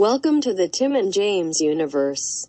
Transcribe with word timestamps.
Welcome 0.00 0.40
to 0.40 0.54
the 0.54 0.66
Tim 0.66 0.96
and 0.96 1.12
James 1.12 1.60
universe. 1.60 2.48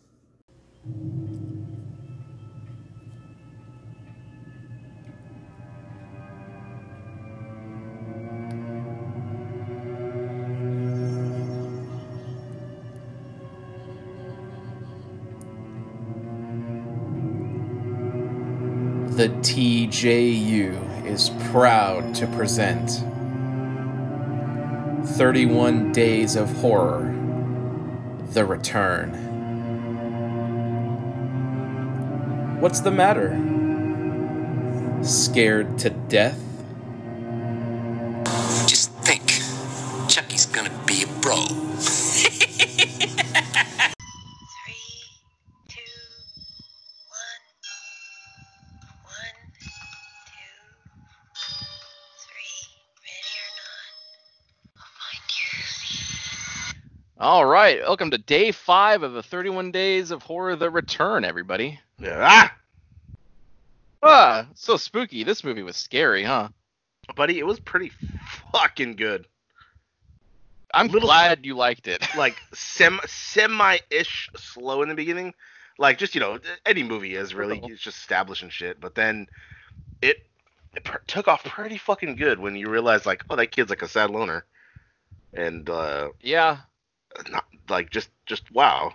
The 19.10 19.28
TJU 19.28 21.06
is 21.06 21.32
proud 21.52 22.16
to 22.16 22.28
present 22.28 22.92
31 25.18 25.92
Days 25.92 26.38
of 26.38 26.50
Horror 26.56 27.21
The 28.34 28.46
Return. 28.46 29.10
What's 32.62 32.80
the 32.80 32.92
matter? 32.92 33.32
Scared 35.04 35.78
to 35.80 35.90
death? 35.90 36.40
Just 38.68 38.94
think, 39.00 39.42
Chucky's 40.08 40.46
gonna 40.46 40.72
be 40.86 41.04
a 41.04 41.08
bro. 41.20 41.46
right, 57.80 57.82
welcome 57.88 58.12
to 58.12 58.18
day 58.18 58.52
five 58.52 59.04
of 59.04 59.14
the 59.14 59.24
31 59.24 59.72
Days 59.72 60.12
of 60.12 60.22
Horror: 60.24 60.56
The 60.56 60.70
Return, 60.70 61.24
everybody. 61.26 61.80
Ah, 62.06 62.54
Ah, 64.04 64.48
so 64.56 64.78
spooky. 64.78 65.24
This 65.24 65.44
movie 65.44 65.64
was 65.64 65.78
scary, 65.78 66.24
huh? 66.24 66.50
buddy, 67.16 67.40
it 67.40 67.46
was 67.46 67.60
pretty 67.60 67.92
fucking 68.52 68.96
good. 68.96 69.28
I'm 70.74 70.88
Little- 70.88 71.08
glad 71.10 71.46
you 71.46 71.56
liked 71.56 71.88
it. 71.88 72.02
Like 72.18 72.38
sem 72.54 73.00
semi-ish 73.06 74.30
slow 74.36 74.82
in 74.82 74.90
the 74.90 74.96
beginning, 74.96 75.34
like 75.78 75.98
just 75.98 76.16
you 76.16 76.22
know 76.22 76.40
any 76.66 76.84
movie 76.84 77.16
is 77.16 77.34
really 77.34 77.60
it's 77.66 77.82
just 77.82 77.98
establishing 77.98 78.50
shit. 78.50 78.80
But 78.80 78.96
then 78.96 79.28
it 80.02 80.26
it 80.76 80.84
pr- 80.86 80.98
took 81.08 81.28
off 81.28 81.44
pretty 81.44 81.78
fucking 81.78 82.16
good 82.16 82.40
when 82.40 82.56
you 82.56 82.70
realize 82.70 83.06
like 83.06 83.24
oh 83.30 83.36
that 83.36 83.48
kid's 83.52 83.70
like 83.70 83.82
a 83.82 83.88
sad 83.88 84.10
loner, 84.10 84.46
and 85.34 85.70
uh 85.70 86.10
yeah. 86.22 86.58
Not 87.30 87.46
like 87.70 87.90
just 87.90 88.10
just 88.26 88.50
wow. 88.52 88.94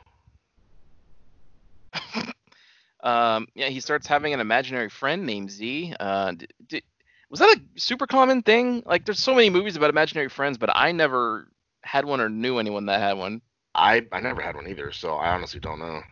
Um, 3.03 3.47
yeah, 3.55 3.69
he 3.69 3.79
starts 3.81 4.07
having 4.07 4.35
an 4.35 4.41
imaginary 4.41 4.89
friend 4.89 5.27
named 5.27 5.51
Z. 5.51 5.95
Uh, 6.01 6.33
d- 6.33 6.49
d- 6.67 6.83
was 7.31 7.39
that 7.39 7.57
a 7.57 7.81
super 7.81 8.07
common 8.07 8.43
thing? 8.43 8.83
Like, 8.85 9.05
there's 9.05 9.21
so 9.21 9.35
many 9.35 9.49
movies 9.49 9.77
about 9.77 9.91
imaginary 9.91 10.29
friends, 10.29 10.59
but 10.59 10.71
I 10.75 10.91
never 10.91 11.47
had 11.83 12.05
one 12.05 12.21
or 12.21 12.29
knew 12.29 12.59
anyone 12.59 12.87
that 12.87 13.01
had 13.01 13.13
one. 13.17 13.43
I 13.75 14.07
I 14.11 14.21
never 14.21 14.41
had 14.41 14.57
one 14.57 14.67
either, 14.67 14.91
so 14.91 15.15
I 15.15 15.31
honestly 15.35 15.61
don't 15.61 15.79
know. 15.79 15.99
Is 15.99 16.03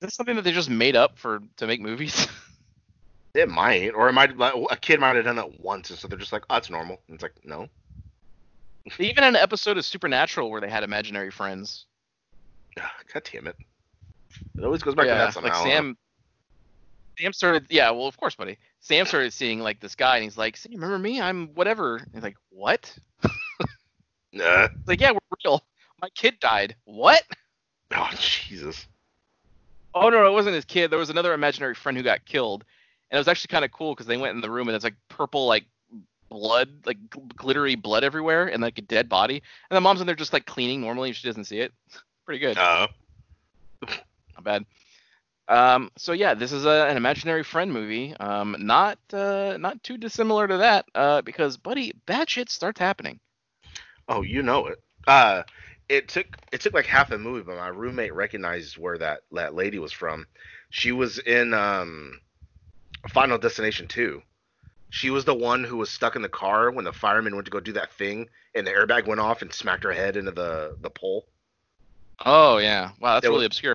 that 0.00 0.12
something 0.12 0.36
that 0.36 0.42
they 0.42 0.52
just 0.52 0.68
made 0.70 0.96
up 0.96 1.18
for 1.18 1.40
to 1.56 1.66
make 1.66 1.80
movies? 1.80 2.26
It 3.32 3.48
might, 3.48 3.90
or 3.90 4.08
it 4.08 4.12
might 4.12 4.36
like, 4.36 4.54
a 4.72 4.76
kid 4.76 4.98
might 4.98 5.14
have 5.14 5.24
done 5.24 5.38
it 5.38 5.60
once, 5.60 5.90
and 5.90 5.98
so 5.98 6.08
they're 6.08 6.18
just 6.18 6.32
like, 6.32 6.42
oh, 6.50 6.56
it's 6.56 6.68
normal. 6.68 7.00
And 7.06 7.14
it's 7.14 7.22
like, 7.22 7.36
no. 7.44 7.68
Even 8.98 9.24
an 9.24 9.36
episode 9.36 9.78
of 9.78 9.84
Supernatural 9.84 10.50
where 10.50 10.60
they 10.60 10.70
had 10.70 10.82
imaginary 10.82 11.30
friends. 11.30 11.86
God 12.76 13.28
damn 13.30 13.46
it. 13.46 13.56
It 14.56 14.64
always 14.64 14.82
goes 14.82 14.94
back 14.94 15.06
yeah, 15.06 15.14
to 15.14 15.18
that 15.18 15.34
somehow. 15.34 15.50
like 15.50 15.58
huh? 15.58 15.64
Sam. 15.64 15.98
Sam 17.18 17.32
started, 17.32 17.66
yeah, 17.68 17.90
well, 17.90 18.06
of 18.06 18.16
course, 18.16 18.34
buddy. 18.34 18.56
Sam 18.80 19.04
started 19.04 19.32
seeing 19.32 19.60
like 19.60 19.80
this 19.80 19.94
guy, 19.94 20.16
and 20.16 20.24
he's 20.24 20.38
like, 20.38 20.56
"See, 20.56 20.70
remember 20.72 20.98
me? 20.98 21.20
I'm 21.20 21.48
whatever." 21.48 21.96
And 21.96 22.08
he's 22.14 22.22
like, 22.22 22.36
"What?" 22.50 22.96
Nah. 24.32 24.68
He's 24.68 24.86
like, 24.88 25.00
"Yeah, 25.00 25.10
we're 25.10 25.18
real. 25.44 25.64
My 26.00 26.08
kid 26.10 26.38
died. 26.40 26.76
What?" 26.84 27.22
Oh 27.94 28.08
Jesus. 28.16 28.86
Oh 29.92 30.08
no, 30.08 30.22
no, 30.22 30.28
it 30.28 30.32
wasn't 30.32 30.54
his 30.54 30.64
kid. 30.64 30.90
There 30.90 30.98
was 30.98 31.10
another 31.10 31.34
imaginary 31.34 31.74
friend 31.74 31.98
who 31.98 32.04
got 32.04 32.24
killed, 32.24 32.64
and 33.10 33.16
it 33.16 33.20
was 33.20 33.28
actually 33.28 33.48
kind 33.48 33.64
of 33.64 33.72
cool 33.72 33.92
because 33.92 34.06
they 34.06 34.16
went 34.16 34.36
in 34.36 34.40
the 34.40 34.50
room 34.50 34.68
and 34.68 34.76
it's 34.76 34.84
like 34.84 34.94
purple, 35.08 35.46
like 35.46 35.64
blood, 36.30 36.68
like 36.86 36.98
gl- 37.10 37.36
glittery 37.36 37.74
blood 37.74 38.04
everywhere, 38.04 38.46
and 38.46 38.62
like 38.62 38.78
a 38.78 38.82
dead 38.82 39.08
body. 39.08 39.42
And 39.70 39.76
the 39.76 39.80
mom's 39.80 40.00
in 40.00 40.06
there 40.06 40.16
just 40.16 40.32
like 40.32 40.46
cleaning 40.46 40.80
normally, 40.80 41.10
and 41.10 41.16
she 41.16 41.28
doesn't 41.28 41.44
see 41.44 41.60
it. 41.60 41.72
Pretty 42.24 42.38
good. 42.38 42.56
Uh, 42.56 42.86
Not 43.86 44.44
bad. 44.44 44.64
Um, 45.48 45.90
so 45.98 46.12
yeah, 46.12 46.34
this 46.34 46.52
is 46.52 46.64
a, 46.64 46.86
an 46.88 46.96
imaginary 46.96 47.42
friend 47.42 47.72
movie. 47.72 48.14
Um, 48.20 48.54
not 48.60 48.98
uh, 49.12 49.56
not 49.58 49.82
too 49.82 49.98
dissimilar 49.98 50.46
to 50.46 50.58
that, 50.58 50.86
uh, 50.94 51.22
because 51.22 51.56
buddy, 51.56 51.92
bad 52.06 52.30
shit 52.30 52.48
starts 52.50 52.78
happening. 52.78 53.18
oh, 54.08 54.22
you 54.22 54.42
know 54.42 54.66
it. 54.66 54.80
Uh, 55.08 55.42
it 55.88 56.06
took 56.08 56.26
it 56.52 56.60
took 56.60 56.72
like 56.72 56.86
half 56.86 57.08
the 57.08 57.18
movie, 57.18 57.42
but 57.42 57.56
my 57.56 57.66
roommate 57.66 58.14
recognized 58.14 58.78
where 58.78 58.96
that 58.98 59.22
that 59.32 59.54
lady 59.54 59.80
was 59.80 59.90
from. 59.92 60.24
She 60.70 60.92
was 60.92 61.18
in 61.18 61.52
um, 61.52 62.20
Final 63.08 63.38
Destination 63.38 63.88
2. 63.88 64.22
She 64.90 65.10
was 65.10 65.24
the 65.24 65.34
one 65.34 65.64
who 65.64 65.76
was 65.76 65.88
stuck 65.88 66.16
in 66.16 66.22
the 66.22 66.28
car 66.28 66.70
when 66.70 66.84
the 66.84 66.92
fireman 66.92 67.34
went 67.34 67.46
to 67.46 67.50
go 67.50 67.60
do 67.60 67.72
that 67.74 67.92
thing, 67.92 68.28
and 68.54 68.66
the 68.66 68.72
airbag 68.72 69.06
went 69.06 69.20
off 69.20 69.40
and 69.42 69.52
smacked 69.52 69.84
her 69.84 69.92
head 69.92 70.16
into 70.16 70.32
the 70.32 70.76
the 70.80 70.90
pole. 70.90 71.26
Oh 72.24 72.58
yeah, 72.58 72.90
wow, 73.00 73.14
that's 73.14 73.26
It 73.26 73.30
was- 73.30 73.36
really 73.36 73.46
obscure. 73.46 73.74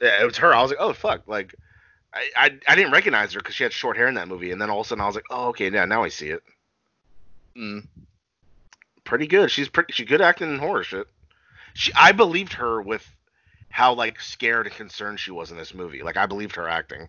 Yeah, 0.00 0.20
it 0.20 0.24
was 0.24 0.36
her. 0.38 0.54
I 0.54 0.60
was 0.62 0.70
like, 0.70 0.80
oh 0.80 0.92
fuck, 0.92 1.26
like. 1.26 1.54
I, 2.16 2.30
I, 2.36 2.58
I 2.68 2.74
didn't 2.76 2.92
recognize 2.92 3.32
her 3.32 3.40
because 3.40 3.56
she 3.56 3.64
had 3.64 3.72
short 3.72 3.96
hair 3.96 4.06
in 4.06 4.14
that 4.14 4.28
movie, 4.28 4.52
and 4.52 4.60
then 4.62 4.70
all 4.70 4.82
of 4.82 4.86
a 4.86 4.88
sudden 4.88 5.02
I 5.02 5.06
was 5.08 5.16
like, 5.16 5.24
oh 5.30 5.48
okay, 5.48 5.68
yeah, 5.68 5.84
now 5.84 6.04
I 6.04 6.08
see 6.10 6.28
it. 6.28 6.44
Mm. 7.58 7.88
pretty 9.04 9.26
good. 9.26 9.50
She's 9.50 9.68
pretty 9.68 9.92
she's 9.92 10.06
good 10.08 10.20
acting 10.20 10.50
in 10.50 10.58
horror 10.60 10.84
shit. 10.84 11.06
She 11.74 11.92
I 11.94 12.12
believed 12.12 12.52
her 12.54 12.80
with 12.80 13.04
how 13.68 13.94
like 13.94 14.20
scared 14.20 14.66
and 14.66 14.74
concerned 14.76 15.18
she 15.18 15.32
was 15.32 15.50
in 15.50 15.56
this 15.56 15.74
movie. 15.74 16.02
Like 16.04 16.16
I 16.16 16.26
believed 16.26 16.54
her 16.56 16.68
acting. 16.68 17.08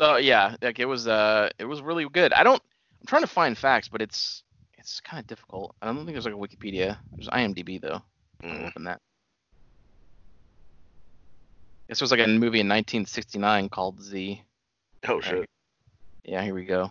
Oh 0.00 0.16
yeah, 0.16 0.56
like 0.62 0.78
it 0.78 0.86
was 0.86 1.06
uh, 1.06 1.50
it 1.58 1.66
was 1.66 1.82
really 1.82 2.08
good. 2.08 2.32
I 2.32 2.42
don't. 2.42 2.62
I'm 3.00 3.06
trying 3.06 3.22
to 3.22 3.28
find 3.28 3.56
facts, 3.56 3.88
but 3.88 4.00
it's 4.00 4.42
it's 4.78 4.98
kind 5.00 5.20
of 5.20 5.26
difficult. 5.26 5.76
I 5.82 5.86
don't 5.86 5.96
think 5.96 6.12
there's 6.12 6.24
like 6.24 6.34
a 6.34 6.36
Wikipedia. 6.38 6.96
There's 7.12 7.28
IMDb 7.28 7.80
though. 7.80 8.00
Mm. 8.42 8.68
open 8.68 8.84
that. 8.84 9.00
This 11.86 12.00
was 12.00 12.10
like 12.10 12.20
a 12.20 12.26
movie 12.26 12.60
in 12.60 12.68
1969 12.68 13.68
called 13.68 14.02
Z. 14.02 14.42
Oh 15.06 15.20
shit. 15.20 15.48
Yeah, 16.24 16.42
here 16.42 16.54
we 16.54 16.64
go. 16.64 16.90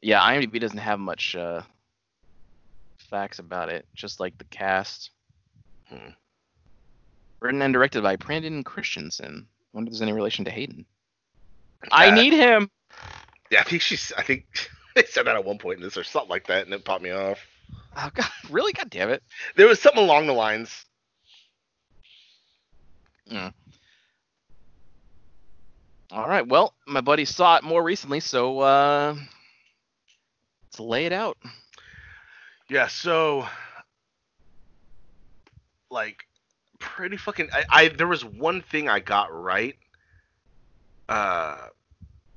Yeah, 0.00 0.20
IMDb 0.20 0.60
doesn't 0.60 0.78
have 0.78 0.98
much 0.98 1.36
uh, 1.36 1.62
facts 2.96 3.38
about 3.38 3.68
it, 3.68 3.86
just 3.94 4.18
like 4.18 4.36
the 4.38 4.44
cast. 4.44 5.10
Hmm. 5.88 6.10
Written 7.38 7.62
and 7.62 7.72
directed 7.72 8.02
by 8.02 8.16
Brandon 8.16 8.64
Christensen. 8.64 9.46
I 9.46 9.68
wonder 9.72 9.88
if 9.88 9.92
there's 9.92 10.02
any 10.02 10.12
relation 10.12 10.44
to 10.46 10.50
Hayden. 10.50 10.84
I 11.90 12.10
Uh, 12.10 12.14
need 12.14 12.32
him. 12.32 12.70
Yeah, 13.50 13.60
I 13.60 13.64
think 13.64 13.82
she's 13.82 14.12
I 14.16 14.22
think 14.22 14.46
they 14.94 15.04
said 15.04 15.26
that 15.26 15.36
at 15.36 15.44
one 15.44 15.58
point 15.58 15.78
in 15.78 15.84
this 15.84 15.96
or 15.96 16.04
something 16.04 16.30
like 16.30 16.46
that, 16.46 16.64
and 16.64 16.74
it 16.74 16.84
popped 16.84 17.02
me 17.02 17.10
off. 17.10 17.38
Oh 17.96 18.10
God, 18.14 18.28
really? 18.50 18.72
God 18.72 18.90
damn 18.90 19.10
it. 19.10 19.22
There 19.56 19.66
was 19.68 19.80
something 19.80 20.02
along 20.02 20.26
the 20.26 20.32
lines. 20.32 20.84
All 26.12 26.28
right. 26.28 26.46
Well, 26.46 26.74
my 26.86 27.00
buddy 27.00 27.24
saw 27.24 27.56
it 27.56 27.64
more 27.64 27.82
recently, 27.82 28.20
so 28.20 28.60
uh, 28.60 29.14
let's 30.66 30.80
lay 30.80 31.06
it 31.06 31.12
out. 31.12 31.38
Yeah, 32.68 32.88
so 32.88 33.46
like 35.90 36.24
pretty 36.78 37.16
fucking 37.16 37.48
I, 37.52 37.64
I 37.70 37.88
there 37.88 38.08
was 38.08 38.24
one 38.24 38.62
thing 38.62 38.88
I 38.88 39.00
got 39.00 39.32
right. 39.32 39.76
Uh 41.08 41.68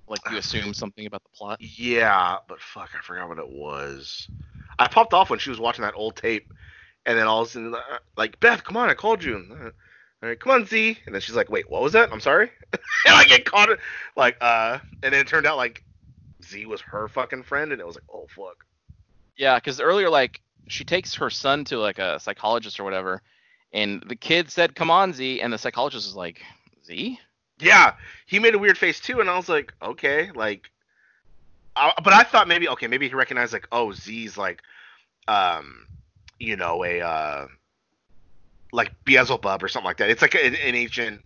Like 0.07 0.21
you 0.29 0.37
assume 0.37 0.73
something 0.73 1.05
about 1.05 1.23
the 1.23 1.29
plot. 1.37 1.57
Yeah, 1.61 2.37
but 2.47 2.59
fuck, 2.59 2.89
I 2.97 3.01
forgot 3.01 3.29
what 3.29 3.39
it 3.39 3.49
was. 3.49 4.27
I 4.77 4.87
popped 4.87 5.13
off 5.13 5.29
when 5.29 5.39
she 5.39 5.49
was 5.49 5.59
watching 5.59 5.83
that 5.83 5.95
old 5.95 6.15
tape, 6.15 6.51
and 7.05 7.17
then 7.17 7.27
all 7.27 7.41
of 7.41 7.47
a 7.47 7.51
sudden, 7.51 7.73
uh, 7.75 7.97
like, 8.17 8.39
Beth, 8.39 8.63
come 8.63 8.77
on, 8.77 8.89
I 8.89 8.93
called 8.93 9.23
you. 9.23 9.45
Uh, 9.49 9.69
All 10.21 10.29
right, 10.29 10.39
come 10.39 10.51
on, 10.51 10.65
Z. 10.65 10.97
And 11.05 11.15
then 11.15 11.21
she's 11.21 11.35
like, 11.35 11.49
wait, 11.49 11.69
what 11.69 11.81
was 11.81 11.93
that? 11.93 12.11
I'm 12.11 12.19
sorry. 12.19 12.51
and 12.73 13.15
I 13.15 13.23
get 13.23 13.45
caught, 13.45 13.69
like, 14.15 14.37
uh, 14.41 14.79
and 15.01 15.13
then 15.13 15.21
it 15.21 15.27
turned 15.27 15.45
out 15.45 15.57
like 15.57 15.83
Z 16.43 16.65
was 16.65 16.81
her 16.81 17.07
fucking 17.07 17.43
friend, 17.43 17.71
and 17.71 17.79
it 17.79 17.87
was 17.87 17.95
like, 17.95 18.03
oh 18.13 18.27
fuck. 18.29 18.65
Yeah, 19.37 19.55
because 19.55 19.79
earlier, 19.79 20.09
like, 20.09 20.41
she 20.67 20.83
takes 20.83 21.15
her 21.15 21.29
son 21.29 21.63
to 21.65 21.77
like 21.77 21.99
a 21.99 22.19
psychologist 22.19 22.79
or 22.79 22.83
whatever, 22.83 23.21
and 23.73 24.03
the 24.07 24.15
kid 24.15 24.49
said, 24.49 24.75
"Come 24.75 24.89
on, 24.89 25.13
Z," 25.13 25.41
and 25.41 25.51
the 25.53 25.57
psychologist 25.57 26.07
is 26.07 26.15
like, 26.15 26.41
"Z." 26.85 27.19
Yeah, 27.59 27.93
he 28.25 28.39
made 28.39 28.55
a 28.55 28.59
weird 28.59 28.77
face 28.77 28.99
too, 28.99 29.21
and 29.21 29.29
I 29.29 29.37
was 29.37 29.47
like, 29.47 29.73
okay, 29.81 30.31
like, 30.35 30.69
I, 31.75 31.93
but 32.03 32.13
I 32.13 32.23
thought 32.23 32.47
maybe 32.47 32.67
okay, 32.69 32.87
maybe 32.87 33.07
he 33.07 33.15
recognized 33.15 33.53
like, 33.53 33.67
oh, 33.71 33.91
Z's 33.91 34.37
like, 34.37 34.61
um, 35.27 35.87
you 36.39 36.55
know, 36.57 36.83
a 36.83 37.01
uh, 37.01 37.47
like 38.71 38.91
Beelzebub 39.05 39.63
or 39.63 39.67
something 39.67 39.87
like 39.87 39.97
that. 39.97 40.09
It's 40.09 40.21
like 40.21 40.35
an, 40.35 40.55
an 40.55 40.75
ancient 40.75 41.21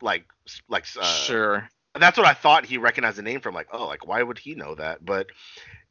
like 0.00 0.24
like 0.68 0.86
uh, 1.00 1.04
sure. 1.04 1.68
that's 1.94 2.16
what 2.16 2.26
I 2.26 2.34
thought 2.34 2.64
he 2.64 2.78
recognized 2.78 3.18
the 3.18 3.22
name 3.22 3.40
from. 3.40 3.54
Like, 3.54 3.68
oh, 3.72 3.86
like 3.86 4.06
why 4.06 4.22
would 4.22 4.38
he 4.38 4.54
know 4.54 4.74
that? 4.76 5.04
But 5.04 5.26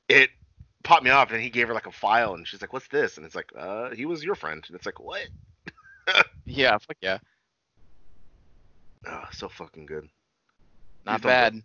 it 0.07 0.29
popped 0.83 1.03
me 1.03 1.09
off, 1.09 1.31
and 1.31 1.41
he 1.41 1.49
gave 1.49 1.67
her 1.67 1.73
like 1.73 1.87
a 1.87 1.91
file, 1.91 2.35
and 2.35 2.47
she's 2.47 2.61
like, 2.61 2.73
"What's 2.73 2.87
this?" 2.87 3.17
And 3.17 3.25
it's 3.25 3.35
like, 3.35 3.51
"Uh, 3.57 3.89
he 3.91 4.05
was 4.05 4.23
your 4.23 4.35
friend." 4.35 4.63
And 4.65 4.75
it's 4.75 4.85
like, 4.85 4.99
"What?" 4.99 5.27
Yeah, 6.45 6.77
fuck 6.79 6.97
yeah. 7.01 7.19
Oh, 9.07 9.25
so 9.31 9.49
fucking 9.49 9.85
good. 9.85 10.07
Not 11.05 11.21
don't 11.21 11.29
bad. 11.29 11.63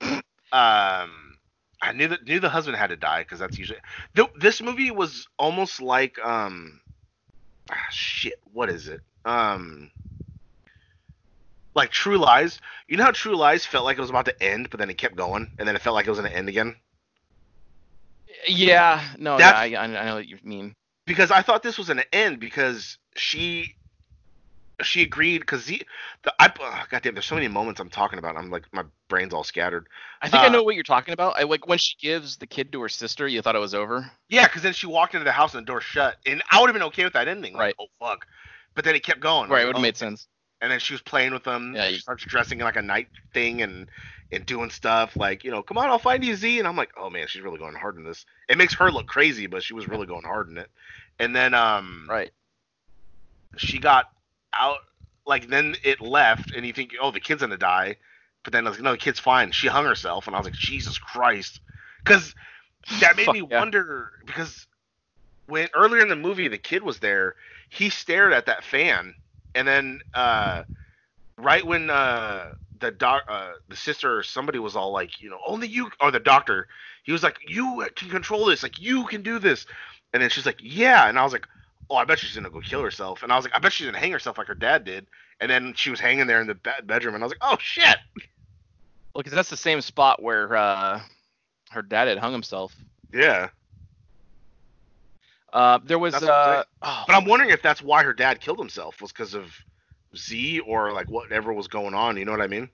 Um, 0.52 1.38
I 1.80 1.92
knew 1.94 2.08
that 2.08 2.24
knew 2.26 2.40
the 2.40 2.48
husband 2.48 2.76
had 2.76 2.88
to 2.88 2.96
die 2.96 3.22
because 3.22 3.38
that's 3.38 3.56
usually 3.56 3.78
th- 4.16 4.30
this 4.36 4.60
movie 4.60 4.90
was 4.90 5.28
almost 5.38 5.80
like 5.80 6.18
um, 6.18 6.80
ah, 7.70 7.76
shit. 7.90 8.34
What 8.52 8.68
is 8.68 8.88
it? 8.88 9.00
Um. 9.24 9.92
Like 11.76 11.90
True 11.92 12.18
Lies, 12.18 12.60
you 12.88 12.96
know 12.96 13.04
how 13.04 13.12
True 13.12 13.36
Lies 13.36 13.64
felt 13.64 13.84
like 13.84 13.96
it 13.96 14.00
was 14.00 14.10
about 14.10 14.24
to 14.24 14.42
end, 14.42 14.70
but 14.70 14.80
then 14.80 14.90
it 14.90 14.98
kept 14.98 15.14
going, 15.14 15.48
and 15.56 15.68
then 15.68 15.76
it 15.76 15.82
felt 15.82 15.94
like 15.94 16.06
it 16.08 16.10
was 16.10 16.18
gonna 16.18 16.30
end 16.30 16.48
again. 16.48 16.74
Yeah, 18.48 19.04
no, 19.18 19.38
yeah, 19.38 19.52
I, 19.52 19.76
I 19.76 19.86
know 19.86 20.16
what 20.16 20.26
you 20.26 20.38
mean. 20.42 20.74
because 21.06 21.30
I 21.30 21.42
thought 21.42 21.62
this 21.62 21.78
was 21.78 21.90
an 21.90 22.02
end 22.12 22.40
because 22.40 22.98
she 23.14 23.76
she 24.82 25.02
agreed 25.02 25.38
because 25.40 25.64
the 25.66 25.82
the 26.22 26.32
I 26.38 26.52
oh, 26.60 26.82
goddamn 26.90 27.14
there's 27.14 27.26
so 27.26 27.34
many 27.34 27.48
moments 27.48 27.80
I'm 27.80 27.90
talking 27.90 28.18
about 28.18 28.36
I'm 28.36 28.50
like 28.50 28.64
my 28.72 28.84
brain's 29.08 29.32
all 29.34 29.44
scattered 29.44 29.88
I 30.22 30.28
think 30.28 30.42
I 30.42 30.46
Uh, 30.46 30.50
know 30.50 30.62
what 30.62 30.74
you're 30.74 30.84
talking 30.84 31.12
about. 31.14 31.34
I 31.38 31.44
like 31.44 31.66
when 31.66 31.78
she 31.78 31.94
gives 32.00 32.36
the 32.36 32.46
kid 32.46 32.72
to 32.72 32.80
her 32.82 32.88
sister. 32.88 33.26
You 33.26 33.42
thought 33.42 33.56
it 33.56 33.60
was 33.60 33.74
over. 33.74 34.10
yeah 34.28 34.46
because 34.46 34.62
then 34.62 34.72
she 34.72 34.86
walked 34.86 35.14
into 35.14 35.24
the 35.24 35.32
house 35.32 35.54
and 35.54 35.62
the 35.62 35.66
door 35.66 35.80
shut 35.80 36.16
and 36.26 36.42
I 36.50 36.60
would 36.60 36.68
have 36.68 36.74
been 36.74 36.84
okay 36.84 37.04
with 37.04 37.14
that 37.14 37.28
ending 37.28 37.54
like, 37.54 37.60
Right. 37.60 37.74
oh 37.80 37.86
fuck 37.98 38.26
but 38.74 38.84
then 38.84 38.94
it 38.94 39.02
kept 39.02 39.20
going 39.20 39.48
Right, 39.50 39.58
like, 39.58 39.62
it 39.64 39.66
would 39.66 39.76
have 39.76 39.80
oh. 39.80 39.82
made 39.82 39.96
sense. 39.96 40.28
and 40.60 40.70
then 40.70 40.78
she 40.80 40.94
was 40.94 41.02
playing 41.02 41.32
with 41.32 41.44
them 41.44 41.72
Yeah, 41.74 41.86
she 41.88 41.94
you- 41.94 41.98
starts 42.00 42.24
dressing 42.24 42.58
in 42.60 42.64
like 42.64 42.76
a 42.76 42.82
night 42.82 43.08
thing 43.34 43.62
and 43.62 43.88
and 44.32 44.46
doing 44.46 44.70
stuff 44.70 45.16
like 45.16 45.42
you 45.42 45.50
know 45.50 45.62
come 45.62 45.76
on 45.78 45.90
I'll 45.90 45.98
find 45.98 46.24
you 46.24 46.36
Z 46.36 46.58
and 46.60 46.68
I'm 46.68 46.76
like 46.76 46.90
oh 46.96 47.10
man 47.10 47.26
she's 47.26 47.42
really 47.42 47.58
going 47.58 47.74
hard 47.74 47.96
in 47.96 48.04
this 48.04 48.24
it 48.48 48.58
makes 48.58 48.74
her 48.74 48.90
look 48.92 49.06
crazy 49.08 49.46
but 49.48 49.62
she 49.62 49.74
was 49.74 49.88
really 49.88 50.06
going 50.06 50.22
hard 50.24 50.48
in 50.48 50.56
it 50.58 50.70
and 51.18 51.34
then 51.34 51.52
um 51.54 52.06
Right. 52.08 52.30
she 53.56 53.78
got 53.78 54.06
out 54.60 54.78
like 55.26 55.48
then 55.48 55.76
it 55.84 56.00
left 56.00 56.52
and 56.54 56.66
you 56.66 56.72
think 56.72 56.92
oh 57.00 57.10
the 57.10 57.20
kid's 57.20 57.40
gonna 57.40 57.56
die. 57.56 57.96
But 58.42 58.52
then 58.52 58.66
I 58.66 58.70
was 58.70 58.78
like 58.78 58.84
no 58.84 58.92
the 58.92 58.98
kid's 58.98 59.18
fine. 59.18 59.52
She 59.52 59.68
hung 59.68 59.84
herself 59.84 60.26
and 60.26 60.36
i 60.36 60.38
was 60.38 60.46
like 60.46 60.54
jesus 60.54 60.98
christ. 60.98 61.60
Because 62.04 62.34
that 63.00 63.16
made 63.16 63.26
Fuck 63.26 63.34
me 63.34 63.46
yeah. 63.50 63.58
wonder 63.58 64.10
because 64.24 64.66
when 65.46 65.68
earlier 65.74 66.02
in 66.02 66.08
the 66.08 66.16
movie 66.16 66.48
the 66.48 66.58
kid 66.58 66.82
was 66.82 66.98
there 67.00 67.34
he 67.68 67.90
stared 67.90 68.32
at 68.32 68.46
that 68.46 68.64
fan 68.64 69.14
and 69.54 69.68
then 69.68 70.00
uh 70.14 70.62
right 71.36 71.66
when 71.66 71.90
uh 71.90 72.46
the 72.80 72.90
doc 72.90 73.22
uh 73.28 73.52
the 73.68 73.76
sister 73.76 74.16
or 74.16 74.22
somebody 74.22 74.58
was 74.58 74.76
all 74.76 74.92
like 74.92 75.20
you 75.20 75.28
know 75.28 75.38
only 75.46 75.68
you 75.68 75.90
or 76.00 76.10
the 76.10 76.20
doctor 76.20 76.66
he 77.02 77.12
was 77.12 77.22
like 77.22 77.38
you 77.48 77.86
can 77.96 78.08
control 78.08 78.46
this. 78.46 78.62
Like 78.62 78.80
you 78.80 79.04
can 79.06 79.22
do 79.22 79.38
this. 79.38 79.66
And 80.12 80.22
then 80.22 80.30
she's 80.30 80.46
like 80.46 80.60
yeah. 80.62 81.08
And 81.08 81.18
i 81.18 81.24
was 81.24 81.32
like 81.32 81.46
oh, 81.90 81.96
I 81.96 82.04
bet 82.04 82.18
she's 82.18 82.34
gonna 82.34 82.50
go 82.50 82.60
kill 82.60 82.82
herself. 82.82 83.22
And 83.22 83.32
I 83.32 83.36
was 83.36 83.44
like, 83.44 83.54
I 83.54 83.58
bet 83.58 83.72
she's 83.72 83.86
gonna 83.86 83.98
hang 83.98 84.12
herself 84.12 84.38
like 84.38 84.46
her 84.46 84.54
dad 84.54 84.84
did. 84.84 85.06
And 85.40 85.50
then 85.50 85.74
she 85.74 85.90
was 85.90 86.00
hanging 86.00 86.26
there 86.26 86.40
in 86.40 86.46
the 86.46 86.54
be- 86.54 86.70
bedroom, 86.84 87.14
and 87.14 87.22
I 87.22 87.26
was 87.26 87.32
like, 87.32 87.42
oh 87.42 87.56
shit. 87.60 87.98
Well, 89.14 89.22
because 89.22 89.32
that's 89.32 89.50
the 89.50 89.56
same 89.56 89.80
spot 89.80 90.22
where 90.22 90.54
uh, 90.54 91.00
her 91.70 91.82
dad 91.82 92.08
had 92.08 92.18
hung 92.18 92.32
himself. 92.32 92.74
Yeah. 93.12 93.48
Uh, 95.52 95.80
there 95.84 95.98
was. 95.98 96.12
That's 96.12 96.24
what 96.24 96.32
I'm 96.32 96.58
Uh, 96.60 96.62
oh, 96.82 97.04
But 97.08 97.16
I'm 97.16 97.24
wondering 97.24 97.50
if 97.50 97.60
that's 97.60 97.82
why 97.82 98.04
her 98.04 98.12
dad 98.12 98.40
killed 98.40 98.58
himself 98.58 99.00
was 99.02 99.10
because 99.10 99.34
of 99.34 99.52
Z 100.16 100.60
or 100.60 100.92
like 100.92 101.10
whatever 101.10 101.52
was 101.52 101.66
going 101.66 101.94
on. 101.94 102.16
You 102.16 102.24
know 102.24 102.32
what 102.32 102.40
I 102.40 102.46
mean? 102.46 102.70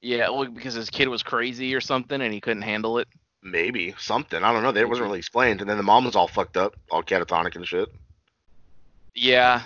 yeah, 0.00 0.28
well, 0.30 0.46
because 0.46 0.74
his 0.74 0.88
kid 0.88 1.08
was 1.08 1.22
crazy 1.22 1.74
or 1.74 1.80
something, 1.80 2.20
and 2.20 2.32
he 2.32 2.40
couldn't 2.40 2.62
handle 2.62 2.98
it. 2.98 3.08
Maybe 3.46 3.94
something. 3.98 4.42
I 4.42 4.52
don't 4.52 4.62
know. 4.62 4.78
It 4.78 4.88
wasn't 4.88 5.06
really 5.06 5.18
explained. 5.18 5.60
And 5.60 5.70
then 5.70 5.76
the 5.76 5.82
mom 5.82 6.04
was 6.04 6.16
all 6.16 6.28
fucked 6.28 6.56
up, 6.56 6.76
all 6.90 7.02
catatonic 7.02 7.54
and 7.54 7.66
shit. 7.66 7.88
Yeah. 9.14 9.62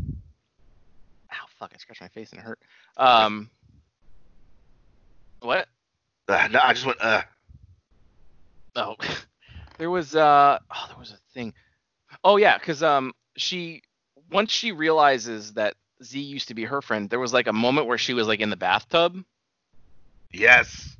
Ow, 0.00 1.46
fuck! 1.58 1.72
I 1.74 1.78
scratched 1.78 2.00
my 2.00 2.08
face 2.08 2.30
and 2.30 2.40
it 2.40 2.44
hurt. 2.44 2.58
Um. 2.96 3.50
What? 5.40 5.68
Uh, 6.28 6.48
no, 6.50 6.60
I 6.62 6.72
just 6.72 6.86
went. 6.86 6.98
Uh, 7.00 7.22
Oh, 8.74 8.96
there 9.78 9.90
was 9.90 10.14
uh 10.14 10.58
oh 10.70 10.84
there 10.88 10.98
was 10.98 11.12
a 11.12 11.18
thing. 11.34 11.52
Oh 12.24 12.36
yeah, 12.36 12.58
because 12.58 12.82
um 12.82 13.12
she 13.36 13.82
once 14.30 14.50
she 14.50 14.72
realizes 14.72 15.54
that 15.54 15.74
Z 16.02 16.18
used 16.20 16.48
to 16.48 16.54
be 16.54 16.64
her 16.64 16.80
friend, 16.80 17.10
there 17.10 17.20
was 17.20 17.32
like 17.32 17.46
a 17.46 17.52
moment 17.52 17.86
where 17.86 17.98
she 17.98 18.14
was 18.14 18.26
like 18.26 18.40
in 18.40 18.50
the 18.50 18.56
bathtub 18.56 19.22
yes. 20.32 20.96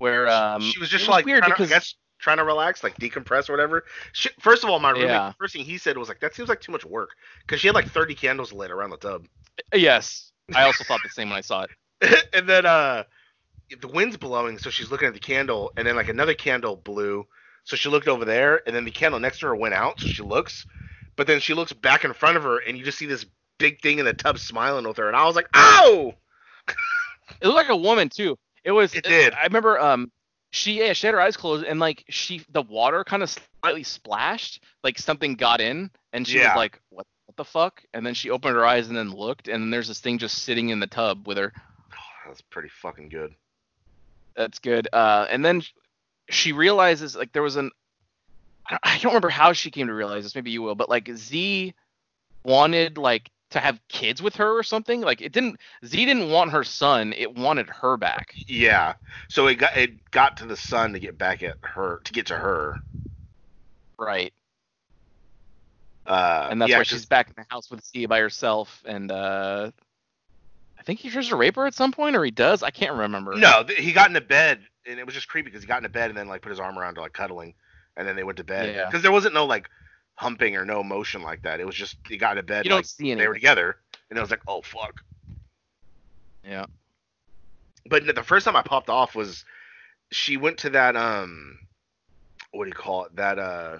Where 0.00 0.28
um 0.28 0.60
she 0.62 0.78
was 0.80 0.88
just 0.88 1.06
it 1.06 1.10
like 1.10 1.24
weird 1.24 1.40
trying 1.44 1.50
to, 1.50 1.54
I 1.54 1.58
because 1.58 1.68
guess, 1.68 1.94
trying 2.18 2.38
to 2.38 2.44
relax, 2.44 2.82
like 2.82 2.96
decompress 2.98 3.48
or 3.48 3.52
whatever. 3.52 3.84
She, 4.12 4.28
first 4.40 4.64
of 4.64 4.70
all, 4.70 4.80
my 4.80 4.90
roommate, 4.90 5.08
Yeah. 5.08 5.32
first 5.38 5.54
thing 5.54 5.64
he 5.64 5.78
said 5.78 5.96
was 5.96 6.08
like, 6.08 6.20
"That 6.20 6.34
seems 6.34 6.48
like 6.48 6.60
too 6.60 6.72
much 6.72 6.84
work," 6.84 7.10
because 7.46 7.60
she 7.60 7.68
had 7.68 7.74
like 7.74 7.88
30 7.88 8.14
candles 8.14 8.52
lit 8.52 8.70
around 8.70 8.90
the 8.90 8.96
tub. 8.96 9.26
yes, 9.74 10.32
I 10.54 10.64
also 10.64 10.84
thought 10.84 11.00
the 11.02 11.08
same 11.10 11.28
when 11.28 11.38
I 11.38 11.42
saw 11.42 11.62
it. 11.64 11.70
and 12.34 12.48
then 12.48 12.66
uh 12.66 13.04
the 13.80 13.88
wind's 13.88 14.16
blowing 14.16 14.58
so 14.58 14.70
she's 14.70 14.90
looking 14.90 15.06
at 15.06 15.14
the 15.14 15.20
candle 15.20 15.70
and 15.76 15.86
then 15.86 15.94
like 15.96 16.08
another 16.08 16.34
candle 16.34 16.76
blew 16.76 17.26
so 17.64 17.76
she 17.76 17.88
looked 17.88 18.08
over 18.08 18.24
there 18.24 18.62
and 18.66 18.74
then 18.74 18.84
the 18.84 18.90
candle 18.90 19.20
next 19.20 19.38
to 19.40 19.46
her 19.46 19.54
went 19.54 19.74
out 19.74 20.00
so 20.00 20.08
she 20.08 20.22
looks 20.22 20.66
but 21.16 21.26
then 21.26 21.38
she 21.38 21.54
looks 21.54 21.72
back 21.72 22.04
in 22.04 22.12
front 22.12 22.36
of 22.36 22.42
her 22.42 22.58
and 22.66 22.76
you 22.78 22.84
just 22.84 22.98
see 22.98 23.06
this 23.06 23.26
big 23.58 23.80
thing 23.80 23.98
in 23.98 24.04
the 24.06 24.12
tub 24.14 24.38
smiling 24.38 24.88
with 24.88 24.96
her 24.96 25.06
and 25.08 25.16
i 25.16 25.24
was 25.24 25.36
like 25.36 25.46
ow 25.54 26.12
It 27.40 27.46
looked 27.46 27.56
like 27.56 27.68
a 27.68 27.76
woman 27.76 28.08
too. 28.08 28.36
It 28.64 28.72
was. 28.72 28.94
It 28.94 29.04
did. 29.04 29.32
I 29.34 29.44
remember 29.44 29.78
um 29.80 30.10
she 30.52 30.78
yeah 30.80 30.92
she 30.92 31.06
had 31.06 31.14
her 31.14 31.20
eyes 31.20 31.36
closed 31.36 31.64
and 31.64 31.78
like 31.78 32.04
she 32.08 32.42
the 32.50 32.62
water 32.62 33.04
kind 33.04 33.22
of 33.22 33.36
slightly 33.62 33.82
splashed 33.84 34.62
like 34.82 34.98
something 34.98 35.34
got 35.34 35.60
in 35.60 35.90
and 36.12 36.26
she 36.26 36.38
Yeah. 36.38 36.48
was 36.48 36.56
like 36.56 36.80
what 36.90 37.06
what 37.26 37.36
the 37.36 37.44
fuck 37.44 37.82
and 37.94 38.04
then 38.04 38.14
she 38.14 38.30
opened 38.30 38.56
her 38.56 38.66
eyes 38.66 38.88
and 38.88 38.96
then 38.96 39.10
looked 39.12 39.46
and 39.46 39.72
there's 39.72 39.86
this 39.86 40.00
thing 40.00 40.18
just 40.18 40.38
sitting 40.38 40.70
in 40.70 40.80
the 40.80 40.88
tub 40.88 41.28
with 41.28 41.38
her. 41.38 41.52
that's 42.26 42.40
pretty 42.40 42.68
fucking 42.82 43.08
good 43.08 43.32
That's 44.36 44.58
good. 44.58 44.88
Uh, 44.92 45.26
and 45.30 45.44
then 45.44 45.62
she 46.28 46.52
realizes 46.52 47.14
like 47.16 47.32
there 47.32 47.42
was 47.42 47.54
an 47.56 47.70
I 48.66 48.70
don't- 48.72 48.80
I 48.82 48.98
don't 48.98 49.10
remember 49.12 49.30
how 49.30 49.52
she 49.52 49.70
came 49.70 49.86
to 49.86 49.94
realize 49.94 50.24
this. 50.24 50.34
Maybe 50.34 50.50
you 50.50 50.62
will, 50.62 50.74
but 50.74 50.88
like 50.88 51.08
Z 51.14 51.74
wanted 52.44 52.98
like 52.98 53.30
to 53.50 53.60
have 53.60 53.80
kids 53.88 54.22
with 54.22 54.36
her 54.36 54.56
or 54.58 54.62
something. 54.62 55.00
Like 55.00 55.20
it 55.20 55.32
didn't. 55.32 55.58
Z 55.84 56.04
didn't 56.04 56.30
want 56.30 56.50
her 56.52 56.64
son. 56.64 57.12
It 57.16 57.34
wanted 57.34 57.68
her 57.68 57.96
back. 57.96 58.34
yeah 58.46 58.94
so 59.28 59.46
it 59.48 59.56
got 59.56 59.76
it 59.76 60.10
got 60.10 60.36
to 60.38 60.46
the 60.46 60.56
son 60.56 60.92
to 60.92 60.98
get 61.00 61.18
back 61.18 61.42
at 61.42 61.56
her 61.62 62.00
to 62.04 62.12
get 62.12 62.26
to 62.26 62.36
her 62.36 62.78
Right. 63.98 64.32
uh 66.06 66.48
And 66.50 66.60
that's 66.60 66.70
yeah, 66.70 66.78
why 66.78 66.82
she's 66.84 67.06
back 67.06 67.28
in 67.28 67.34
the 67.36 67.44
house 67.48 67.70
with 67.70 67.84
Z 67.84 68.06
by 68.06 68.18
herself. 68.20 68.82
And 68.86 69.10
uh, 69.12 69.70
I 70.78 70.82
think 70.82 71.00
he 71.00 71.10
tries 71.10 71.28
to 71.28 71.36
rape 71.36 71.56
her 71.56 71.66
at 71.66 71.74
some 71.74 71.92
point, 71.92 72.16
or 72.16 72.24
he 72.24 72.30
does. 72.30 72.62
I 72.62 72.70
can't 72.70 72.96
remember. 72.96 73.36
no 73.36 73.62
th- 73.64 73.78
he 73.78 73.92
got 73.92 74.08
into 74.08 74.20
bed 74.22 74.60
and 74.86 74.98
it 74.98 75.04
was 75.04 75.14
just 75.14 75.28
creepy 75.28 75.46
because 75.50 75.62
he 75.62 75.68
got 75.68 75.76
into 75.78 75.90
bed 75.90 76.08
and 76.10 76.16
then 76.18 76.26
like 76.28 76.40
put 76.42 76.50
his 76.50 76.60
arm 76.60 76.78
around 76.78 76.96
her 76.96 77.02
like 77.02 77.12
cuddling 77.12 77.54
and 77.96 78.08
then 78.08 78.16
they 78.16 78.24
went 78.24 78.38
to 78.38 78.44
bed 78.44 78.74
Yeah. 78.74 78.86
because 78.86 79.02
there 79.02 79.12
wasn't 79.12 79.34
no 79.34 79.44
like 79.44 79.68
humping 80.20 80.54
or 80.54 80.66
no 80.66 80.82
motion 80.82 81.22
like 81.22 81.40
that 81.42 81.60
it 81.60 81.64
was 81.66 81.74
just 81.74 81.96
he 82.06 82.18
got 82.18 82.32
into 82.36 82.42
bed 82.42 82.64
You 82.66 82.68
don't 82.68 82.78
like, 82.80 82.84
see 82.84 83.14
they 83.14 83.26
were 83.26 83.32
together 83.32 83.76
and 84.10 84.18
it 84.18 84.20
was 84.20 84.30
like 84.30 84.42
oh 84.46 84.60
fuck 84.60 85.00
Yeah. 86.44 86.66
but 87.88 88.04
the 88.14 88.22
first 88.22 88.44
time 88.44 88.54
i 88.54 88.60
popped 88.60 88.90
off 88.90 89.14
was 89.14 89.46
she 90.12 90.36
went 90.36 90.58
to 90.58 90.70
that 90.70 90.94
um 90.94 91.58
what 92.52 92.64
do 92.64 92.68
you 92.68 92.74
call 92.74 93.04
it 93.06 93.16
that 93.16 93.38
uh 93.38 93.78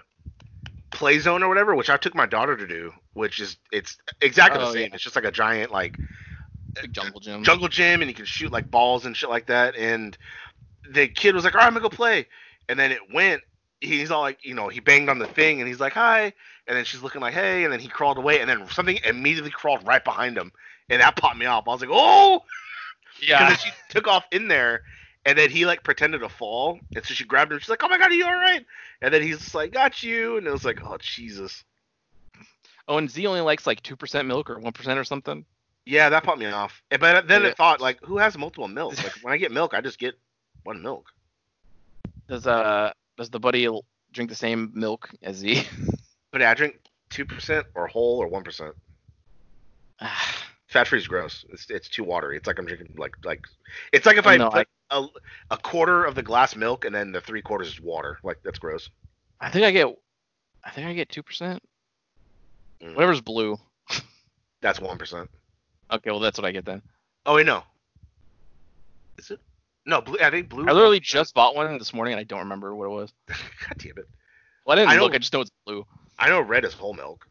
play 0.91 1.19
zone 1.19 1.43
or 1.43 1.49
whatever 1.49 1.75
which 1.75 1.91
i 1.91 1.97
took 1.99 2.15
my 2.15 2.25
daughter 2.27 2.57
to 2.57 2.67
do 2.67 2.91
which 3.13 3.39
is 3.39 3.59
it's 3.71 3.99
exactly 4.23 4.63
Oh, 4.63 4.67
the 4.67 4.73
same 4.73 4.83
yeah. 4.89 4.95
it's 4.95 5.05
just 5.05 5.17
like 5.17 5.27
a 5.27 5.31
giant 5.31 5.71
like 5.71 5.99
Big 6.81 6.93
jungle 6.95 7.21
gym. 7.21 7.43
jungle 7.45 7.69
gym 7.69 8.01
and 8.01 8.09
you 8.09 8.15
can 8.15 8.25
shoot 8.25 8.51
like 8.51 8.71
balls 8.71 9.05
and 9.05 9.15
shit 9.17 9.29
like 9.29 9.47
that. 9.47 9.75
And 9.75 10.17
the 10.89 11.09
kid 11.09 11.35
was 11.35 11.43
like, 11.43 11.55
all 11.55 11.59
right, 11.59 11.67
I'm 11.67 11.73
gonna 11.73 11.83
go 11.83 11.89
play. 11.89 12.29
And 12.69 12.79
then 12.79 12.93
it 12.93 13.01
went. 13.13 13.43
He's 13.81 14.11
all 14.11 14.21
like, 14.21 14.45
you 14.45 14.55
know, 14.55 14.69
he 14.69 14.81
banged 14.81 15.09
on 15.09 15.19
the 15.19 15.27
thing 15.27 15.61
and 15.61 15.69
he's 15.69 15.81
like, 15.81 15.95
hi. 15.95 16.33
And 16.67 16.77
then 16.77 16.85
she's 16.85 17.03
looking 17.03 17.21
like, 17.21 17.35
hey. 17.35 17.65
And 17.65 17.73
then 17.73 17.81
he 17.81 17.89
crawled 17.89 18.19
away. 18.19 18.41
And 18.41 18.49
then 18.49 18.69
something 18.69 18.99
immediately 19.05 19.51
crawled 19.51 19.87
right 19.87 20.05
behind 20.05 20.37
him. 20.37 20.53
And 20.89 21.01
that 21.01 21.17
popped 21.17 21.39
me 21.39 21.47
off. 21.47 21.67
I 21.67 21.73
was 21.73 21.81
like, 21.81 21.91
oh. 21.91 22.43
And 23.21 23.29
yeah. 23.29 23.49
then 23.49 23.59
she 23.59 23.71
took 23.89 24.07
off 24.07 24.25
in 24.33 24.49
there. 24.49 24.83
And 25.27 25.37
then 25.37 25.51
he 25.51 25.67
like 25.67 25.83
pretended 25.83 26.21
to 26.21 26.29
fall. 26.29 26.79
And 26.95 27.05
so 27.05 27.15
she 27.15 27.25
grabbed 27.25 27.53
him. 27.53 27.59
She's 27.59 27.69
like, 27.69 27.83
oh 27.83 27.89
my 27.89 27.99
God, 27.99 28.11
are 28.11 28.15
you 28.15 28.25
all 28.25 28.35
right? 28.35 28.65
And 29.03 29.13
then 29.13 29.23
he's 29.23 29.39
just 29.39 29.55
like, 29.55 29.73
got 29.73 30.03
you. 30.03 30.37
And 30.37 30.47
it 30.47 30.51
was 30.51 30.65
like, 30.65 30.81
oh, 30.85 30.97
Jesus. 31.01 31.65
Oh, 32.89 32.99
and 32.99 33.11
Z 33.11 33.27
only 33.27 33.41
likes 33.41 33.67
like 33.67 33.83
two 33.83 33.97
percent 33.97 34.27
milk 34.27 34.51
or 34.51 34.59
one 34.59 34.73
percent 34.73 34.99
or 34.99 35.05
something. 35.05 35.45
Yeah, 35.87 36.09
that 36.11 36.25
popped 36.25 36.39
me 36.39 36.47
off. 36.47 36.83
But 36.91 37.29
then 37.29 37.45
it 37.45 37.57
thought, 37.57 37.81
like, 37.81 38.05
who 38.05 38.19
has 38.19 38.37
multiple 38.37 38.69
milks? 38.69 39.03
Like, 39.03 39.13
when 39.23 39.33
I 39.33 39.37
get 39.37 39.53
milk, 39.53 39.75
I 39.75 39.81
just 39.81 39.99
get 39.99 40.15
one 40.65 40.83
milk. 40.83 41.07
Does 42.29 42.47
uh 42.47 42.93
does 43.21 43.29
the 43.29 43.39
buddy 43.39 43.69
drink 44.13 44.31
the 44.31 44.35
same 44.37 44.73
milk 44.75 45.11
as 45.23 45.37
Z? 45.37 45.63
But 46.33 46.43
I 46.43 46.55
drink 46.55 46.77
two 47.11 47.25
percent 47.25 47.67
or 47.75 47.89
whole 47.89 48.19
or 48.19 48.29
one 48.29 48.45
percent. 48.45 48.73
Fat 50.69 50.87
free 50.87 51.01
is 51.01 51.09
gross. 51.09 51.45
It's 51.51 51.69
it's 51.69 51.89
too 51.89 52.05
watery. 52.05 52.37
It's 52.37 52.47
like 52.47 52.59
I'm 52.59 52.67
drinking 52.67 52.95
like 52.97 53.17
like 53.25 53.41
it's 53.93 54.07
like 54.07 54.17
if 54.17 54.29
I 54.29 54.37
No, 54.37 54.49
put 54.49 54.69
a 54.91 55.07
a 55.51 55.57
quarter 55.59 56.05
of 56.05 56.15
the 56.15 56.23
glass 56.23 56.55
milk 56.55 56.85
and 56.85 56.95
then 56.95 57.11
the 57.11 57.21
three 57.21 57.43
quarters 57.43 57.67
is 57.69 57.81
water. 57.81 58.19
Like 58.23 58.39
that's 58.45 58.61
gross. 58.61 58.89
I 59.41 59.51
think 59.51 59.65
I 59.65 59.73
get, 59.73 59.89
I 60.65 60.71
think 60.71 60.87
I 60.87 60.95
get 60.95 61.09
two 61.09 61.25
percent. 61.25 61.61
Mm. 62.81 62.95
Whatever's 62.95 63.21
blue. 63.21 63.59
That's 64.63 64.81
one 64.81 64.99
percent. 64.99 65.29
Okay, 65.91 66.11
well 66.11 66.21
that's 66.21 66.39
what 66.39 66.47
I 66.47 66.53
get 66.53 66.65
then. 66.65 66.81
Oh 67.27 67.35
wait, 67.35 67.47
no. 67.47 67.65
Is 69.19 69.33
it? 69.33 69.41
No, 69.87 70.01
blue. 70.01 70.19
I 70.21 70.31
think 70.31 70.49
blue. 70.49 70.67
I 70.69 70.73
literally 70.73 71.01
just 71.01 71.35
bought 71.35 71.55
one 71.57 71.79
this 71.79 71.93
morning 71.95 72.13
and 72.13 72.21
I 72.21 72.25
don't 72.25 72.41
remember 72.41 72.75
what 72.75 72.85
it 72.87 72.91
was. 72.91 73.13
God 73.29 73.79
damn 73.79 73.99
it! 73.99 74.09
Well, 74.67 74.75
I 74.77 74.81
didn't 74.81 74.91
I 74.91 74.97
know- 74.97 75.03
look. 75.03 75.15
I 75.15 75.19
just 75.19 75.33
know 75.33 75.41
it's 75.41 75.51
blue. 75.67 75.87
I 76.19 76.29
know 76.29 76.41
red 76.41 76.65
is 76.65 76.75
whole 76.75 76.93
milk. 76.95 77.27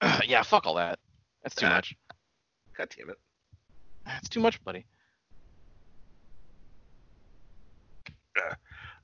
yeah, 0.26 0.42
fuck 0.42 0.66
all 0.66 0.74
that. 0.74 0.98
That's 1.42 1.54
too 1.54 1.66
Ah. 1.66 1.70
much. 1.76 1.94
God 2.76 2.88
damn 2.96 3.10
it! 3.10 3.16
That's 4.04 4.28
too 4.28 4.40
much, 4.40 4.62
buddy. 4.64 4.84
Uh, 8.36 8.54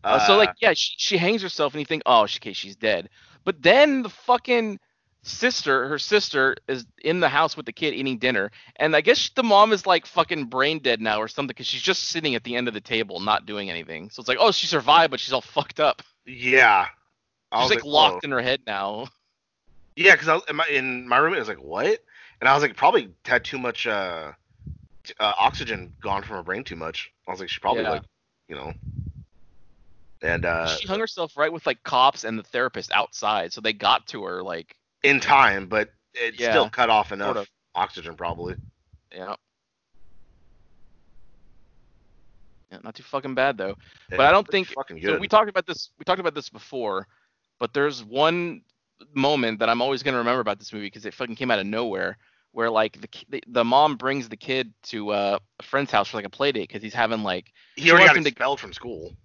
Uh, 0.03 0.27
so 0.27 0.37
like, 0.37 0.55
yeah, 0.61 0.73
she, 0.75 0.95
she 0.97 1.17
hangs 1.19 1.43
herself, 1.43 1.75
and 1.75 1.81
you 1.81 1.85
think, 1.87 2.03
oh, 2.07 2.23
okay, 2.23 2.53
she's 2.53 2.77
dead. 2.77 3.09
But 3.45 3.63
then 3.63 4.03
the 4.03 4.09
fucking 4.09 4.79
sister, 5.23 5.89
her 5.89 5.99
sister, 5.99 6.57
is 6.69 6.87
in 7.03 7.21
the 7.21 7.29
house 7.29 7.57
with 7.57 7.67
the 7.67 7.73
kid 7.73 7.95
eating 7.95 8.19
dinner, 8.19 8.51
and 8.77 8.95
I 8.97 9.01
guess 9.01 9.31
the 9.31 9.43
mom 9.43 9.73
is 9.73 9.87
like 9.87 10.07
fucking 10.07 10.47
brain 10.47 10.79
dead 10.81 11.01
now 11.01 11.19
or 11.21 11.29
something 11.29 11.49
because 11.49 11.67
she's 11.67 11.83
just 11.83 12.05
sitting 12.05 12.35
at 12.35 12.45
the 12.45 12.57
end 12.57 12.69
of 12.69 12.75
the 12.75 12.81
table, 12.81 13.21
not 13.21 13.47
doing 13.47 13.71
anything. 13.71 14.11
So 14.11 14.21
it's 14.21 14.29
like, 14.29 14.39
oh, 14.41 14.51
she 14.53 14.67
survived, 14.67 15.11
but 15.11 15.21
she's 15.21 15.33
all 15.33 15.41
fucked 15.41 15.81
up. 15.81 16.03
yeah. 16.27 16.87
I 17.53 17.63
She's 17.63 17.71
like, 17.71 17.85
locked 17.85 18.23
whoa. 18.23 18.27
in 18.27 18.31
her 18.31 18.41
head 18.41 18.61
now. 18.67 19.09
Yeah, 19.97 20.13
because 20.13 20.29
I 20.29 20.35
was 20.35 20.43
in 20.49 20.57
my, 20.57 20.67
in 20.67 21.09
my 21.09 21.19
roommate 21.19 21.41
was 21.41 21.49
like, 21.49 21.63
"What?" 21.63 21.99
And 22.41 22.49
I 22.49 22.55
was 22.55 22.63
like, 22.63 22.77
"Probably 22.77 23.11
had 23.25 23.45
too 23.45 23.59
much 23.59 23.87
uh, 23.89 24.33
uh, 25.19 25.33
oxygen 25.39 25.93
gone 26.01 26.23
from 26.23 26.37
her 26.37 26.43
brain 26.45 26.63
too 26.65 26.77
much." 26.77 27.11
I 27.27 27.33
was 27.33 27.41
like, 27.41 27.49
"She 27.49 27.59
probably 27.61 27.83
Yeah. 27.83 27.91
like, 27.91 28.03
you 28.49 28.55
know." 28.55 28.73
And 30.23 30.45
uh, 30.45 30.69
she 30.77 30.87
hung 30.87 31.01
herself 31.01 31.37
right 31.37 31.53
with 31.53 31.67
like 31.67 31.83
cops 31.83 32.25
and 32.25 32.39
the 32.39 32.43
therapist 32.45 32.93
outside, 32.93 33.53
so 33.53 33.61
they 33.61 33.73
got 33.73 34.07
to 34.09 34.23
her 34.25 34.43
like, 34.43 34.77
in 35.03 35.21
time, 35.21 35.67
but 35.67 35.91
it 36.15 36.39
Yeah, 36.39 36.51
still 36.51 36.71
cut 36.71 36.91
off 36.91 37.13
enough 37.13 37.37
of. 37.37 37.51
oxygen 37.75 38.15
probably. 38.17 38.57
yeah. 39.13 39.35
Yeah, 42.73 42.79
not 42.85 42.95
too 42.95 43.03
fucking 43.03 43.35
bad 43.35 43.57
though. 43.59 43.77
Yeah, 44.11 44.17
But 44.17 44.27
I 44.27 44.31
don't 44.31 44.47
think- 44.49 44.69
So 44.69 45.19
we 45.19 45.27
talked 45.29 45.49
about 45.49 45.67
this. 45.67 45.91
We 45.99 46.05
talked 46.05 46.21
about 46.21 46.35
this 46.35 46.49
before, 46.49 47.09
but 47.59 47.73
there's 47.75 48.05
one 48.05 48.63
moment 49.15 49.59
that 49.59 49.69
I'm 49.69 49.83
always 49.83 50.03
gonna 50.03 50.19
remember 50.19 50.41
about 50.41 50.59
this 50.59 50.73
movie 50.73 50.87
because 50.87 51.05
it 51.07 51.15
fucking 51.15 51.35
came 51.37 51.51
out 51.51 51.59
of 51.59 51.67
nowhere. 51.67 52.17
Where 52.53 52.69
like 52.71 53.01
the 53.01 53.09
the, 53.29 53.43
the 53.49 53.65
mom 53.65 53.97
brings 53.97 54.29
the 54.29 54.37
kid 54.37 54.73
to 54.85 55.11
uh, 55.11 55.39
a 55.59 55.63
friend's 55.63 55.91
house 55.93 56.09
for 56.09 56.17
like 56.17 56.27
a 56.27 56.31
play 56.31 56.51
date 56.53 56.69
because 56.69 56.83
he's 56.83 56.95
having 56.95 57.23
like 57.23 57.53
he 57.77 57.91
already 57.91 58.07
got 58.07 58.17
him 58.17 58.25
to- 58.25 58.31
expelled 58.31 58.61
from 58.61 58.73
school. 58.73 59.17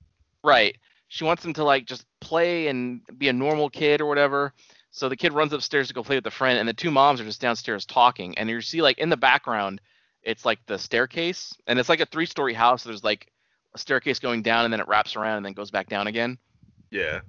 right. 0.44 0.76
She 1.08 1.24
wants 1.24 1.46
him 1.46 1.54
to 1.54 1.64
like 1.64 1.86
just 1.86 2.06
play 2.20 2.68
and 2.68 3.02
be 3.18 3.30
a 3.30 3.34
normal 3.34 3.70
kid 3.70 4.02
or 4.02 4.06
whatever. 4.08 4.54
So 4.96 5.10
the 5.10 5.18
kid 5.18 5.34
runs 5.34 5.52
upstairs 5.52 5.90
to 5.90 5.94
go 5.94 6.04
play 6.04 6.16
with 6.16 6.24
the 6.24 6.32
friend, 6.32 6.58
and 6.58 6.70
the 6.70 6.74
two 6.74 6.90
moms 6.90 7.20
are 7.20 7.26
just 7.26 7.42
downstairs 7.42 7.86
talking. 7.86 8.38
And 8.38 8.50
you 8.50 8.62
see 8.62 8.82
like 8.82 8.98
in 8.98 9.10
the 9.10 9.18
background, 9.18 9.82
it's 10.24 10.46
like 10.46 10.66
the 10.68 10.80
staircase, 10.80 11.54
and 11.68 11.78
it's 11.78 11.90
like 11.90 12.00
a 12.00 12.06
three-story 12.06 12.54
house. 12.54 12.84
So 12.84 12.90
there's 12.90 13.04
like 13.04 13.30
a 13.74 13.78
staircase 13.78 14.20
going 14.20 14.42
down, 14.42 14.64
and 14.64 14.72
then 14.72 14.80
it 14.80 14.88
wraps 14.88 15.18
around 15.18 15.36
and 15.36 15.46
then 15.46 15.52
goes 15.52 15.70
back 15.70 15.90
down 15.90 16.08
again. 16.08 16.38
Yeah. 16.92 17.20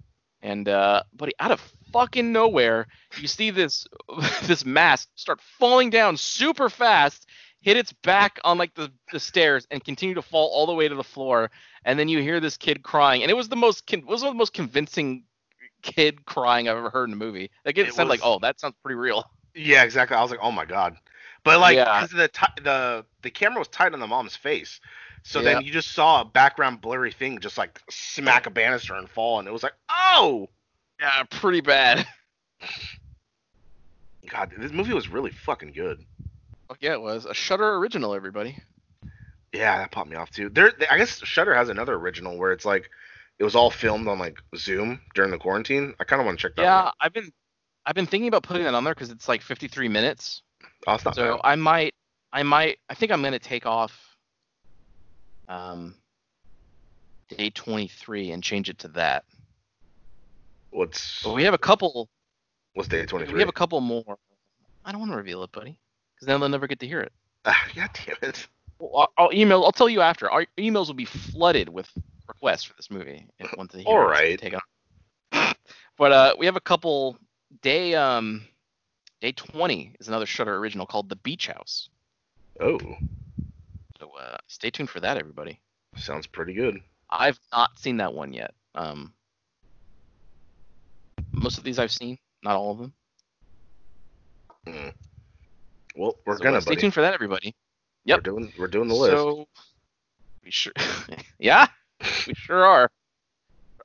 And 0.43 0.69
uh 0.69 1.03
buddy, 1.13 1.33
out 1.41 1.51
of 1.51 1.61
fucking 1.93 2.31
nowhere, 2.31 2.87
you 3.19 3.27
see 3.27 3.51
this 3.51 3.85
this 4.45 4.65
mask 4.65 5.09
start 5.17 5.41
falling 5.59 5.91
down 5.91 6.17
super 6.17 6.71
fast, 6.71 7.27
hit 7.63 7.77
its 7.77 7.93
back 7.93 8.39
on 8.45 8.59
like 8.59 8.75
the, 8.75 8.93
the 9.11 9.19
stairs 9.19 9.67
and 9.73 9.85
continue 9.85 10.15
to 10.15 10.23
fall 10.23 10.51
all 10.53 10.67
the 10.67 10.75
way 10.75 10.87
to 10.87 10.95
the 10.95 11.03
floor. 11.03 11.51
And 11.85 11.99
then 11.99 12.09
you 12.09 12.23
hear 12.23 12.39
this 12.39 12.57
kid 12.57 12.85
crying. 12.85 13.23
And 13.23 13.31
it 13.31 13.35
was 13.35 13.49
the 13.49 13.57
most 13.57 13.89
con- 13.89 14.07
was 14.07 14.21
one 14.21 14.29
of 14.29 14.35
the 14.35 14.39
most 14.39 14.55
convincing 14.55 15.25
kid 15.87 16.25
crying 16.27 16.69
I've 16.69 16.77
ever 16.77 16.91
heard 16.91 17.09
in 17.09 17.13
a 17.15 17.17
movie. 17.17 17.51
Like 17.65 17.79
it, 17.79 17.89
It 17.89 17.95
sounded 17.95 18.11
like, 18.11 18.21
oh, 18.23 18.39
that 18.41 18.61
sounds 18.61 18.75
pretty 18.83 18.97
real. 18.97 19.25
Yeah, 19.55 19.85
exactly. 19.85 20.17
I 20.17 20.23
was 20.23 20.31
like, 20.31 20.41
"Oh 20.43 20.53
my 20.53 20.67
god!" 20.67 20.97
But 21.45 21.61
like, 21.61 21.77
Yeah. 21.77 22.07
the 22.07 22.29
ti 22.29 22.47
the 22.63 23.07
the 23.23 23.31
camera 23.31 23.59
was 23.61 23.69
tight 23.69 23.95
on 23.95 24.01
the 24.01 24.07
mom's 24.07 24.37
face, 24.37 24.81
so 25.23 25.39
Yeah. 25.41 25.55
then 25.55 25.63
you 25.65 25.73
just 25.73 25.93
saw 25.93 26.21
a 26.21 26.25
background 26.25 26.83
blurry 26.83 27.13
thing 27.13 27.39
just 27.39 27.57
like 27.57 27.81
smack 27.89 28.47
a 28.47 28.51
banister 28.51 28.95
and 28.95 29.09
fall, 29.09 29.39
and 29.39 29.49
it 29.49 29.53
was 29.53 29.63
like, 29.63 29.75
"Oh 29.89 30.51
Yeah, 31.01 31.23
pretty 31.31 31.63
bad. 31.63 32.07
god!" 34.31 34.53
This 34.59 34.73
movie 34.73 34.93
was 34.93 35.09
really 35.09 35.31
fucking 35.31 35.73
good. 35.73 36.05
Fuck 36.69 36.79
yeah, 36.81 36.93
it 36.93 37.01
was. 37.01 37.27
A 37.27 37.33
Shudder 37.35 37.77
original, 37.77 38.15
everybody. 38.15 38.59
Yeah, 39.53 39.79
that 39.79 39.91
popped 39.93 40.11
me 40.11 40.17
off 40.17 40.31
too. 40.31 40.51
There, 40.51 40.73
I 40.91 40.99
guess 40.99 41.25
Shudder 41.25 41.55
has 41.55 41.69
another 41.69 41.95
original 41.95 42.37
where 42.37 42.53
it's 42.53 42.65
like 42.65 42.91
it 43.39 43.45
was 43.45 43.55
all 43.55 43.71
filmed 43.71 44.09
on 44.09 44.19
like 44.19 44.39
Zoom 44.57 45.01
during 45.15 45.31
the 45.31 45.39
quarantine. 45.39 45.95
I 46.01 46.05
kind 46.05 46.21
of 46.21 46.27
want 46.27 46.39
to 46.39 46.43
check 46.43 46.57
that. 46.57 46.63
Yeah, 46.63 46.85
one. 46.85 46.93
I've 47.01 47.13
been 47.13 47.31
I've 47.85 47.95
been 47.95 48.07
thinking 48.07 48.29
about 48.29 48.43
putting 48.43 48.65
that 48.65 48.75
on 48.75 48.85
there 48.85 48.95
because 48.95 49.11
it's 49.11 49.29
like 49.29 49.43
53 49.43 49.89
minutes. 49.89 50.43
Oh, 50.87 50.97
So 50.97 51.13
bad. 51.13 51.41
I 51.45 51.55
might, 51.57 51.95
I 52.33 52.43
might, 52.43 52.79
I 52.89 52.95
think 52.95 53.13
I'm 53.13 53.23
gonna 53.23 53.39
take 53.39 53.67
off 53.67 54.17
um, 55.49 55.95
day 57.29 57.51
23 57.51 58.33
and 58.33 58.43
change 58.43 58.69
it 58.69 58.79
to 58.79 58.89
that. 58.89 59.25
What's 60.71 61.23
But 61.23 61.35
we 61.35 61.45
have 61.45 61.55
a 61.55 61.59
couple. 61.59 62.09
what's 62.75 62.89
day 62.89 63.05
23? 63.07 63.35
We 63.35 63.41
have 63.41 63.49
a 63.49 63.53
couple 63.53 63.81
more. 63.81 64.17
I 64.85 64.93
don't 64.93 65.01
want 65.01 65.13
to 65.13 65.17
reveal 65.17 65.43
it, 65.43 65.53
buddy, 65.53 65.79
because 66.15 66.27
then 66.27 66.41
they'll 66.41 66.49
never 66.49 66.67
get 66.67 66.81
to 66.81 66.87
hear 66.87 67.01
it. 67.01 67.13
Ah, 67.45 67.67
god 67.75 67.91
damn 68.07 68.17
it! 68.29 68.47
Well, 68.79 69.09
I'll, 69.19 69.27
I'll 69.27 69.33
email. 69.35 69.65
I'll 69.65 69.73
tell 69.73 69.89
you 69.89 70.01
after. 70.01 70.31
Our 70.31 70.47
emails 70.59 70.87
will 70.89 70.95
be 70.95 71.05
flooded 71.05 71.69
with 71.69 71.89
requests 72.37 72.65
for 72.65 72.75
this 72.77 72.91
movie. 72.91 73.27
If 73.39 73.57
once 73.57 73.73
they 73.73 73.83
hear 73.83 73.89
All 73.89 74.07
right. 74.07 74.39
Take 74.39 74.55
on. 74.55 75.55
But 75.99 76.13
uh, 76.13 76.35
we 76.39 76.45
have 76.45 76.57
a 76.57 76.61
couple 76.61 77.17
day 77.63 77.95
um 77.95 78.43
day 79.23 79.33
20 79.33 79.95
is 79.99 80.09
another 80.09 80.27
Shudder 80.27 80.57
original 80.57 80.85
called 80.87 81.09
The 81.09 81.17
Beach 81.17 81.47
House. 81.47 81.89
Oh, 82.61 82.79
So 83.99 84.11
uh, 84.21 84.37
stay 84.47 84.69
tuned 84.71 84.91
for 84.91 85.01
that, 85.01 85.17
everybody. 85.17 85.59
sounds 85.97 86.27
pretty 86.27 86.53
good. 86.53 86.79
I've 87.11 87.39
not 87.53 87.79
seen 87.79 87.97
that 87.99 88.13
one 88.13 88.33
yet. 88.35 88.53
Um, 88.75 89.15
most 91.33 91.57
of 91.59 91.65
these 91.65 91.79
I've 91.79 91.93
seen, 91.93 92.19
not 92.43 92.57
all 92.57 92.73
of 92.73 92.79
them. 92.79 92.93
Mm. 94.69 94.93
Well, 95.97 96.17
we're 96.27 96.37
So, 96.37 96.45
gonna 96.45 96.59
uh, 96.59 96.61
stay 96.61 96.73
buddy. 96.73 96.81
tuned 96.83 96.95
for 96.95 97.01
that, 97.03 97.15
everybody. 97.15 97.55
Yep. 98.05 98.19
We're 98.19 98.23
doing 98.33 98.53
we're 98.59 98.69
doing 98.69 98.89
the 98.89 98.95
list. 98.95 99.13
So 99.13 99.47
we 100.45 100.51
sure, 100.51 100.73
yeah, 101.39 101.67
we 102.27 102.35
sure 102.35 102.65
are. 102.65 102.91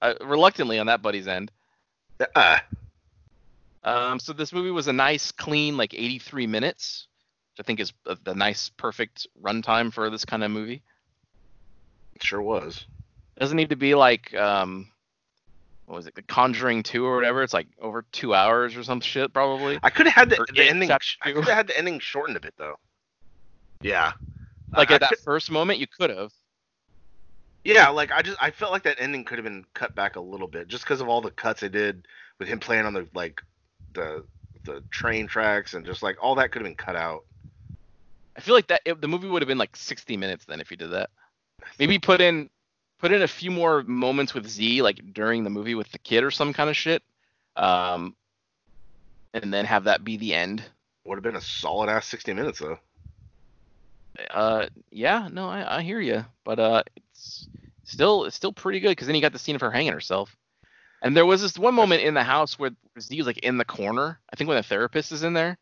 Uh, 0.01 0.13
reluctantly 0.22 0.80
on 0.80 0.88
that 0.88 1.01
buddy's 1.01 1.27
end. 1.27 1.51
Ah, 2.36 2.63
Um, 3.84 4.20
so 4.20 4.34
this 4.34 4.51
movie 4.53 4.72
was 4.72 4.88
a 4.88 4.94
nice, 4.94 5.32
clean, 5.32 5.77
like 5.77 5.94
83 5.94 6.48
minutes, 6.48 7.08
which 7.53 7.63
I 7.63 7.68
think 7.68 7.80
is 7.80 7.94
a- 8.06 8.18
the 8.24 8.36
nice, 8.36 8.70
perfect 8.70 9.27
runtime 9.41 9.91
for 9.94 10.10
this 10.10 10.25
kind 10.25 10.44
of 10.44 10.51
movie. 10.51 10.82
it 12.15 12.24
sure 12.24 12.41
was. 12.41 12.86
doesn't 13.39 13.58
need 13.58 13.70
to 13.70 13.75
be 13.75 13.96
like 13.96 14.34
um, 14.36 14.88
what 15.86 15.96
was 15.96 16.08
it, 16.08 16.13
The 16.15 16.22
Conjuring 16.22 16.84
2 16.84 17.03
or 17.06 17.15
whatever. 17.15 17.41
It's 17.44 17.53
like 17.53 17.68
over 17.80 18.03
two 18.12 18.34
hours 18.36 18.75
or 18.75 18.84
some 18.84 19.01
shit, 19.01 19.34
probably. 19.34 19.80
I 19.84 19.89
could 19.89 20.06
have 20.06 20.15
had 20.15 20.30
the, 20.30 20.46
the 20.53 20.63
ending. 20.70 20.91
I 20.91 21.00
could 21.32 21.44
have 21.46 21.53
had 21.56 21.68
the 21.68 21.77
ending 21.77 22.00
shortened 22.00 22.38
a 22.38 22.39
bit 22.39 22.53
though. 22.58 22.75
Yeah. 23.82 24.13
Like 24.75 24.91
I- 24.91 24.96
at 24.96 25.03
I 25.03 25.06
that 25.06 25.10
could- 25.10 25.20
first 25.20 25.50
moment, 25.51 25.80
you 25.80 25.88
could 25.88 26.10
have. 26.12 26.32
Yeah, 27.63 27.89
like 27.89 28.12
I 28.12 28.22
just 28.22 28.38
I 28.41 28.51
felt 28.51 28.72
like 28.72 28.84
that 28.84 29.00
ending 29.00 29.24
could 29.24 29.38
have 29.38 29.46
been 29.46 29.65
cut 29.74 29.96
back 29.96 30.15
a 30.15 30.22
little 30.22 30.48
bit 30.48 30.68
just 30.68 30.84
because 30.84 31.01
of 31.01 31.08
all 31.08 31.22
the 31.22 31.32
cuts 31.32 31.62
they 31.62 31.70
did 31.70 32.08
with 32.39 32.48
him 32.48 32.60
playing 32.60 32.86
on 32.86 32.94
the 32.94 33.08
like 33.13 33.41
the 33.94 34.24
the 34.65 34.84
train 34.89 35.27
tracks 35.27 35.74
and 35.74 35.86
just 35.86 36.01
like 36.03 36.18
all 36.22 36.36
that 36.36 36.51
could 36.51 36.62
have 36.62 36.68
been 36.68 36.75
cut 36.75 36.96
out. 36.96 37.22
I 38.36 38.41
feel 38.41 38.56
like 38.56 38.68
that 38.68 38.82
it, 38.86 39.00
the 39.01 39.08
movie 39.08 39.27
would 39.27 39.41
have 39.41 39.48
been 39.48 39.58
like 39.58 39.75
60 39.75 40.18
minutes 40.18 40.46
then 40.46 40.60
if 40.62 40.72
you 40.72 40.77
did 40.77 40.91
that. 40.91 41.10
Maybe 41.77 42.00
put 42.00 42.22
in 42.22 42.50
put 43.00 43.12
in 43.12 43.22
a 43.22 43.27
few 43.27 43.51
more 43.51 43.84
moments 43.84 44.34
with 44.34 44.48
Z 44.48 44.82
like 44.82 45.13
during 45.13 45.44
the 45.44 45.50
movie 45.50 45.75
with 45.75 45.91
the 45.91 46.00
kid 46.00 46.24
or 46.24 46.32
some 46.32 46.53
kind 46.53 46.70
of 46.70 46.75
shit. 46.77 47.03
Um 47.56 48.15
and 49.34 49.53
then 49.53 49.65
have 49.65 49.84
that 49.84 50.03
be 50.03 50.18
the 50.18 50.34
end. 50.34 50.63
Would 51.06 51.15
have 51.15 51.24
been 51.24 51.36
a 51.36 51.41
solid 51.41 51.89
ass 51.89 52.08
60 52.08 52.34
minutes 52.34 52.60
though. 52.60 52.80
Uh 54.30 54.68
yeah, 54.91 55.30
no, 55.32 55.48
I, 55.48 55.77
I 55.77 55.82
hear 55.84 56.00
you, 56.00 56.25
but 56.44 56.60
uh 56.60 56.84
it's 57.84 57.92
still 57.94 58.25
it's 58.25 58.36
still 58.36 58.54
pretty 58.54 58.80
good 58.80 58.90
because 58.90 59.08
then 59.08 59.16
you 59.16 59.22
got 59.22 59.34
the 59.34 59.40
scene 59.40 59.56
of 59.56 59.62
her 59.62 59.72
hanging 59.72 59.94
herself. 59.94 60.36
And 61.04 61.18
there 61.18 61.25
was 61.25 61.42
this 61.42 61.58
one 61.58 61.74
moment 61.74 62.04
in 62.04 62.13
the 62.13 62.24
house 62.24 62.60
where 62.60 62.72
Z 63.00 63.18
was 63.18 63.25
like 63.28 63.40
in 63.40 63.58
the 63.58 63.66
corner. 63.66 64.20
I 64.32 64.36
think 64.36 64.48
when 64.48 64.58
the 64.58 64.63
therapist 64.63 65.12
is 65.12 65.24
in 65.24 65.34
there. 65.34 65.58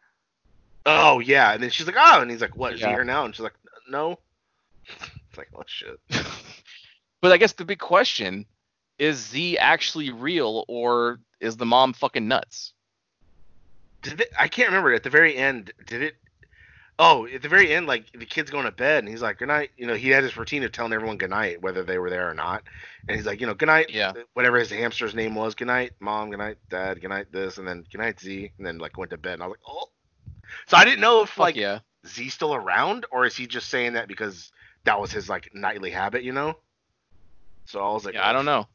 Oh 0.86 1.20
yeah, 1.20 1.54
and 1.54 1.62
then 1.64 1.70
she's 1.70 1.86
like, 1.88 1.96
oh, 1.98 2.22
and 2.22 2.30
he's 2.32 2.42
like, 2.42 2.56
what? 2.56 2.74
Is 2.74 2.82
Yeah. 2.82 2.88
he 2.88 2.94
here 2.94 3.04
now? 3.04 3.26
And 3.26 3.34
she's 3.36 3.44
like, 3.44 3.54
no. 3.90 4.18
It's 5.30 5.38
like, 5.38 5.50
oh 5.56 5.64
shit. 5.66 6.00
but 7.22 7.32
I 7.32 7.38
guess 7.38 7.54
the 7.54 7.66
big 7.66 7.80
question 7.80 8.46
is 8.98 9.18
Z 9.18 9.58
actually 9.58 10.12
real 10.12 10.66
or 10.68 11.20
is 11.40 11.56
the 11.58 11.66
mom 11.66 11.94
fucking 11.94 12.28
nuts? 12.28 12.74
did 14.02 14.22
it, 14.22 14.32
I 14.40 14.48
can't 14.48 14.70
remember 14.70 14.94
at 14.94 15.04
the 15.04 15.10
very 15.10 15.36
end. 15.36 15.72
Did 15.86 16.02
it? 16.02 16.16
Oh, 17.02 17.26
at 17.26 17.42
the 17.42 17.48
very 17.48 17.74
end, 17.74 17.88
like 17.88 18.12
the 18.12 18.26
kid's 18.26 18.52
going 18.52 18.66
to 18.66 18.72
bed, 18.72 19.00
and 19.00 19.08
he's 19.08 19.22
like, 19.22 19.38
"Good 19.38 19.48
night." 19.48 19.72
You 19.78 19.88
know, 19.88 19.94
he 19.94 20.10
had 20.10 20.22
his 20.22 20.36
routine 20.36 20.64
of 20.64 20.74
telling 20.74 20.92
everyone 20.92 21.18
good 21.18 21.30
night, 21.30 21.62
whether 21.62 21.82
they 21.82 21.98
were 21.98 22.10
there 22.10 22.30
or 22.30 22.34
not. 22.34 22.64
And 23.08 23.16
he's 23.16 23.26
like, 23.26 23.40
you 23.40 23.48
know, 23.48 23.54
good 23.54 23.68
night, 23.68 23.90
Yeah. 23.90 24.10
Uh, 24.10 24.24
whatever 24.34 24.60
his 24.60 24.70
hamster's 24.70 25.16
name 25.16 25.34
was. 25.34 25.56
Good 25.56 25.68
night, 25.68 25.94
mom. 26.02 26.30
Good 26.30 26.40
night, 26.40 26.58
dad. 26.70 27.00
Good 27.00 27.08
night, 27.08 27.32
this, 27.32 27.58
and 27.58 27.66
then 27.66 27.86
good 27.90 28.00
night, 28.00 28.20
Z. 28.20 28.52
And 28.58 28.68
then 28.68 28.80
like 28.80 28.98
went 28.98 29.12
to 29.12 29.18
bed, 29.18 29.36
and 29.36 29.44
I 29.44 29.48
was 29.48 29.54
like, 29.54 29.74
oh. 29.74 29.90
So 30.68 30.76
I 30.76 30.84
didn't 30.84 31.00
know 31.00 31.22
if 31.24 31.30
Fuck 31.30 31.40
like 31.40 31.56
yeah. 31.56 31.80
Z's 32.06 32.34
still 32.34 32.54
around, 32.54 33.06
or 33.12 33.26
is 33.26 33.38
he 33.38 33.48
just 33.48 33.70
saying 33.70 33.94
that 33.94 34.10
because 34.10 34.52
that 34.84 35.00
was 35.00 35.12
his 35.12 35.30
like 35.30 35.52
nightly 35.54 35.92
habit, 35.92 36.24
you 36.24 36.34
know? 36.34 36.58
So 37.64 37.80
I 37.80 37.94
was 37.94 38.04
like, 38.04 38.16
Yeah, 38.16 38.28
I 38.28 38.34
don't 38.34 38.46
know. 38.46 38.68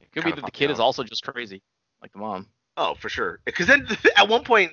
It 0.00 0.12
could 0.12 0.24
be 0.24 0.30
that 0.30 0.44
the 0.44 0.52
kid 0.52 0.70
is 0.70 0.78
also 0.78 1.02
just 1.02 1.24
crazy, 1.24 1.62
like 2.00 2.12
the 2.12 2.18
mom. 2.18 2.46
Oh, 2.76 2.94
for 2.94 3.08
sure. 3.08 3.40
Because 3.44 3.66
then 3.66 3.88
at 4.16 4.28
one 4.28 4.44
point 4.44 4.72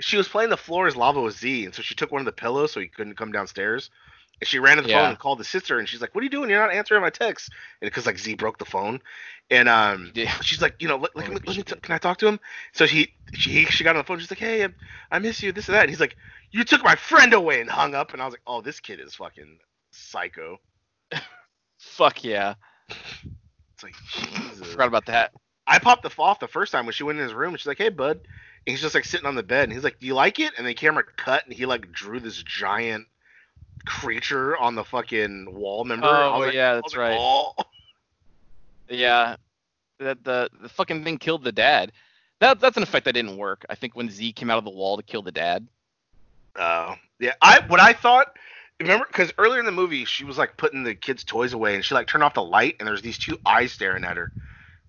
she 0.00 0.16
was 0.16 0.28
playing 0.28 0.50
the 0.50 0.56
floor 0.56 0.88
is 0.88 0.96
lava 0.96 1.20
with 1.20 1.36
Z, 1.38 1.64
and 1.66 1.74
so 1.74 1.82
she 1.82 1.94
took 1.94 2.12
one 2.12 2.20
of 2.20 2.26
the 2.26 2.32
pillows 2.32 2.72
so 2.72 2.80
he 2.80 2.88
couldn't 2.88 3.16
come 3.16 3.32
downstairs. 3.32 3.90
And 4.40 4.48
she 4.48 4.58
ran 4.58 4.76
to 4.76 4.82
the 4.82 4.88
Yeah. 4.88 4.88
phone 4.88 5.10
and 5.10 5.18
called 5.18 5.38
the 5.38 5.44
sister, 5.44 5.78
and 5.78 5.88
she's 5.88 6.00
like, 6.00 6.14
"What 6.14 6.22
are 6.22 6.24
you 6.24 6.30
doing? 6.30 6.50
You're 6.50 6.60
not 6.60 6.74
answering 6.74 7.02
my 7.02 7.10
texts." 7.10 7.50
And 7.80 7.88
because 7.90 8.06
like 8.06 8.18
Z 8.18 8.34
broke 8.36 8.58
the 8.58 8.64
phone, 8.66 9.00
and 9.50 9.68
um, 9.68 10.14
Yeah. 10.14 10.32
she's 10.42 10.62
like, 10.62 10.76
you 10.80 10.88
know, 10.88 10.96
let, 10.96 11.14
let, 11.16 11.26
Oh, 11.26 11.30
me, 11.30 11.36
let 11.46 11.56
me 11.56 11.62
t- 11.62 11.76
can 11.82 11.94
I 11.94 11.98
talk 11.98 12.18
to 12.18 12.28
him? 12.28 12.40
So 12.72 12.86
he 12.86 13.12
she 13.34 13.66
she 13.66 13.84
got 13.84 13.96
on 13.96 14.00
the 14.00 14.04
phone. 14.04 14.18
She's 14.18 14.30
like, 14.30 14.38
"Hey, 14.38 14.64
I, 14.64 14.68
I 15.10 15.18
miss 15.18 15.42
you. 15.42 15.52
This 15.52 15.68
and 15.68 15.76
that." 15.76 15.82
And 15.82 15.90
he's 15.90 16.00
like, 16.00 16.16
"You 16.52 16.64
took 16.64 16.82
my 16.84 16.96
friend 16.96 17.32
away," 17.34 17.60
and 17.60 17.70
hung 17.70 17.94
up. 17.94 18.12
And 18.12 18.22
I 18.22 18.26
was 18.26 18.32
like, 18.32 18.42
"Oh, 18.46 18.60
this 18.62 18.80
kid 18.80 19.00
is 19.00 19.14
fucking 19.14 19.58
psycho." 19.92 20.58
Fuck 21.78 22.24
yeah. 22.24 22.54
It's 23.74 23.82
like, 23.84 23.96
Jesus. 24.06 24.68
Forgot 24.68 24.88
about 24.88 25.06
that. 25.06 25.32
I 25.66 25.78
popped 25.78 26.02
the 26.02 26.12
off 26.22 26.40
the 26.40 26.48
first 26.48 26.72
time 26.72 26.86
when 26.86 26.92
she 26.92 27.04
went 27.04 27.18
in 27.18 27.24
his 27.24 27.34
room. 27.34 27.50
And 27.52 27.60
she's 27.60 27.66
like, 27.66 27.78
"Hey, 27.78 27.88
bud," 27.90 28.20
and 28.66 28.72
he's 28.72 28.80
just 28.80 28.94
like 28.94 29.04
sitting 29.04 29.26
on 29.26 29.34
the 29.34 29.42
bed, 29.42 29.64
and 29.64 29.72
he's 29.72 29.84
like, 29.84 29.98
"Do 29.98 30.06
you 30.06 30.14
like 30.14 30.38
it?" 30.38 30.52
And 30.58 30.66
the 30.66 30.74
camera 30.74 31.04
cut, 31.16 31.44
and 31.44 31.52
he 31.54 31.66
like 31.66 31.90
drew 31.92 32.20
this 32.20 32.42
giant 32.42 33.06
creature 33.86 34.56
on 34.56 34.74
the 34.74 34.84
fucking 34.84 35.52
wall. 35.54 35.84
Remember? 35.84 36.06
Oh, 36.06 36.38
like- 36.38 36.54
yeah, 36.54 36.74
that's 36.74 36.96
right. 36.96 37.16
"Oh." 37.18 37.54
Yeah. 38.88 39.36
That 39.98 40.24
the 40.24 40.50
the 40.60 40.68
fucking 40.68 41.04
thing 41.04 41.18
killed 41.18 41.44
the 41.44 41.52
dad. 41.52 41.92
That 42.40 42.58
that's 42.58 42.76
an 42.76 42.82
effect 42.82 43.04
that 43.04 43.12
didn't 43.12 43.36
work. 43.36 43.64
I 43.70 43.74
think 43.74 43.94
when 43.94 44.10
Z 44.10 44.32
came 44.32 44.50
out 44.50 44.58
of 44.58 44.64
the 44.64 44.70
wall 44.70 44.96
to 44.96 45.02
kill 45.02 45.22
the 45.22 45.30
dad. 45.30 45.66
Oh, 46.56 46.96
yeah. 47.18 47.34
I 47.40 47.60
what 47.68 47.80
I 47.80 47.92
thought. 47.92 48.36
Remember, 48.80 49.04
because 49.06 49.30
earlier 49.36 49.60
in 49.60 49.66
the 49.66 49.72
movie, 49.72 50.06
she 50.06 50.24
was 50.24 50.38
like 50.38 50.56
putting 50.56 50.82
the 50.84 50.94
kids' 50.94 51.22
toys 51.22 51.52
away, 51.52 51.74
and 51.74 51.84
she 51.84 51.94
like 51.94 52.06
turned 52.06 52.24
off 52.24 52.32
the 52.34 52.42
light, 52.42 52.76
and 52.80 52.88
there's 52.88 53.02
these 53.02 53.18
two 53.18 53.38
eyes 53.44 53.72
staring 53.72 54.04
at 54.04 54.16
her, 54.16 54.32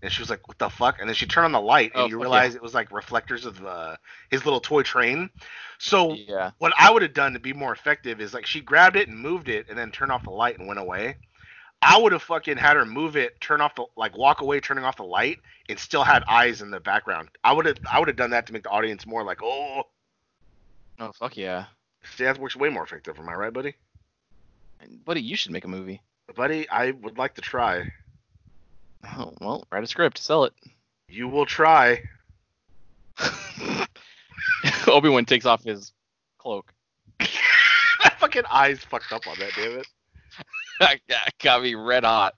and 0.02 0.12
she 0.12 0.22
was 0.22 0.30
like, 0.30 0.48
"What 0.48 0.58
the 0.60 0.70
fuck?" 0.70 1.00
And 1.00 1.08
then 1.10 1.16
she 1.16 1.26
turned 1.28 1.46
on 1.46 1.52
the 1.52 1.62
light, 1.62 1.94
and 1.96 2.04
Oh, 2.04 2.08
you 2.08 2.18
realize 2.18 2.56
it 2.56 2.62
was 2.62 2.74
like 2.74 2.92
reflectors 2.92 3.46
of 3.46 3.64
uh, 3.66 3.98
his 4.30 4.46
little 4.46 4.60
toy 4.62 4.84
train. 4.84 5.30
So 5.80 6.20
Yeah. 6.28 6.52
what 6.60 6.74
I 6.78 6.92
would 6.92 7.02
have 7.04 7.14
done 7.14 7.34
to 7.34 7.40
be 7.40 7.54
more 7.54 7.74
effective 7.74 8.22
is 8.22 8.34
like 8.34 8.46
she 8.46 8.62
grabbed 8.62 8.96
it 8.96 9.08
and 9.08 9.18
moved 9.20 9.50
it, 9.50 9.68
and 9.70 9.78
then 9.78 9.92
turned 9.92 10.12
off 10.12 10.24
the 10.26 10.32
light 10.32 10.60
and 10.60 10.68
went 10.68 10.80
away. 10.80 11.18
I 11.82 11.98
would 12.00 12.12
have 12.14 12.24
fucking 12.24 12.58
had 12.58 12.76
her 12.78 12.86
move 12.86 13.16
it, 13.18 13.40
turn 13.42 13.62
off 13.62 13.76
the 13.76 13.86
like 13.98 14.18
walk 14.18 14.42
away, 14.42 14.60
turning 14.60 14.84
off 14.86 14.98
the 14.98 15.04
light, 15.04 15.40
and 15.70 15.80
still 15.80 16.04
had 16.04 16.24
eyes 16.28 16.62
in 16.62 16.72
the 16.72 16.80
background. 16.80 17.30
I 17.44 17.54
would 17.54 17.66
have 17.68 17.78
I 17.92 18.00
would 18.00 18.08
have 18.10 18.18
done 18.18 18.32
that 18.32 18.48
to 18.48 18.54
make 18.54 18.64
the 18.64 18.70
audience 18.72 19.06
more 19.06 19.24
like, 19.24 19.42
oh, 19.44 19.84
Oh 21.00 21.12
fuck 21.12 21.36
yeah. 21.36 21.68
see, 22.04 22.24
that 22.26 22.38
works 22.38 22.56
way 22.56 22.70
more 22.70 22.84
effective. 22.84 23.18
Am 23.20 23.28
I 23.30 23.34
right, 23.34 23.54
buddy? 23.54 23.76
Buddy, 25.06 25.22
you 25.22 25.38
should 25.38 25.52
make 25.54 25.64
a 25.64 25.70
movie. 25.70 26.02
Buddy, 26.36 26.68
I 26.68 26.92
would 26.92 27.18
like 27.20 27.36
to 27.36 27.42
try. 27.42 27.88
Oh, 29.04 29.34
well, 29.42 29.68
write 29.72 29.84
a 29.84 29.88
script, 29.88 30.18
sell 30.18 30.46
it. 30.46 30.54
You 31.08 31.28
will 31.28 31.46
try. 31.46 32.02
Obi 34.88 35.10
Wan 35.10 35.26
takes 35.26 35.46
off 35.46 35.64
his 35.64 35.92
cloak. 36.38 36.72
that 37.20 38.16
fucking 38.20 38.44
eyes 38.50 38.80
fucked 38.80 39.12
up 39.12 39.28
on 39.28 39.38
that, 39.40 39.52
damn 39.56 39.80
it. 39.80 39.88
that 40.80 41.00
got 41.44 41.62
me 41.62 41.76
red 41.76 42.04
hot. 42.04 42.36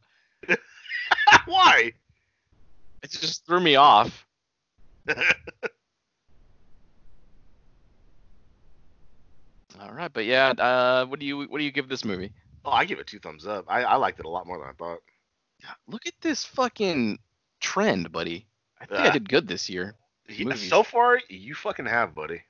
Why? 1.45 1.93
It 3.03 3.11
just 3.11 3.45
threw 3.45 3.59
me 3.59 3.75
off. 3.75 4.25
All 9.79 9.91
right, 9.91 10.11
but 10.13 10.25
yeah, 10.25 10.49
uh, 10.49 11.05
what 11.05 11.19
do 11.19 11.25
you 11.25 11.39
what 11.39 11.57
do 11.57 11.63
you 11.63 11.71
give 11.71 11.89
this 11.89 12.05
movie? 12.05 12.31
Oh, 12.63 12.71
I 12.71 12.85
give 12.85 12.99
it 12.99 13.07
two 13.07 13.19
thumbs 13.19 13.45
up. 13.45 13.65
I, 13.67 13.83
I 13.83 13.95
liked 13.95 14.19
it 14.19 14.25
a 14.25 14.29
lot 14.29 14.47
more 14.47 14.57
than 14.57 14.67
I 14.67 14.73
thought. 14.73 14.99
Look 15.87 16.05
at 16.07 16.13
this 16.21 16.43
fucking 16.43 17.19
trend, 17.59 18.11
buddy. 18.11 18.45
I 18.79 18.85
think 18.85 18.99
I 19.01 19.07
Ah. 19.07 19.11
did 19.11 19.29
good 19.29 19.47
this 19.47 19.69
year. 19.69 19.95
Yeah, 20.29 20.55
so 20.55 20.83
far, 20.83 21.19
you 21.29 21.53
fucking 21.55 21.85
have, 21.85 22.15
buddy. 22.15 22.41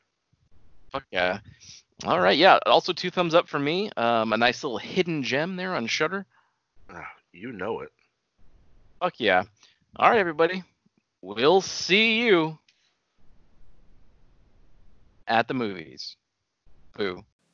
Fuck 0.91 1.05
yeah. 1.11 1.39
All 2.05 2.19
right, 2.19 2.37
yeah. 2.37 2.59
Also, 2.65 2.93
two 2.93 3.09
thumbs 3.09 3.33
up 3.33 3.47
for 3.47 3.59
me. 3.59 3.89
Um, 3.97 4.33
a 4.33 4.37
nice 4.37 4.63
little 4.63 4.77
hidden 4.77 5.23
gem 5.23 5.55
there 5.55 5.75
on 5.75 5.87
Shudder. 5.87 6.25
Ah, 6.89 7.07
you 7.31 7.51
know 7.51 7.79
it. 7.81 7.91
Fuck 8.99 9.19
yeah. 9.19 9.43
All 9.95 10.09
right, 10.09 10.19
everybody. 10.19 10.63
We'll 11.21 11.61
see 11.61 12.19
you 12.23 12.57
at 15.27 15.47
the 15.47 15.53
movies. 15.53 16.15
Boo. 16.97 17.23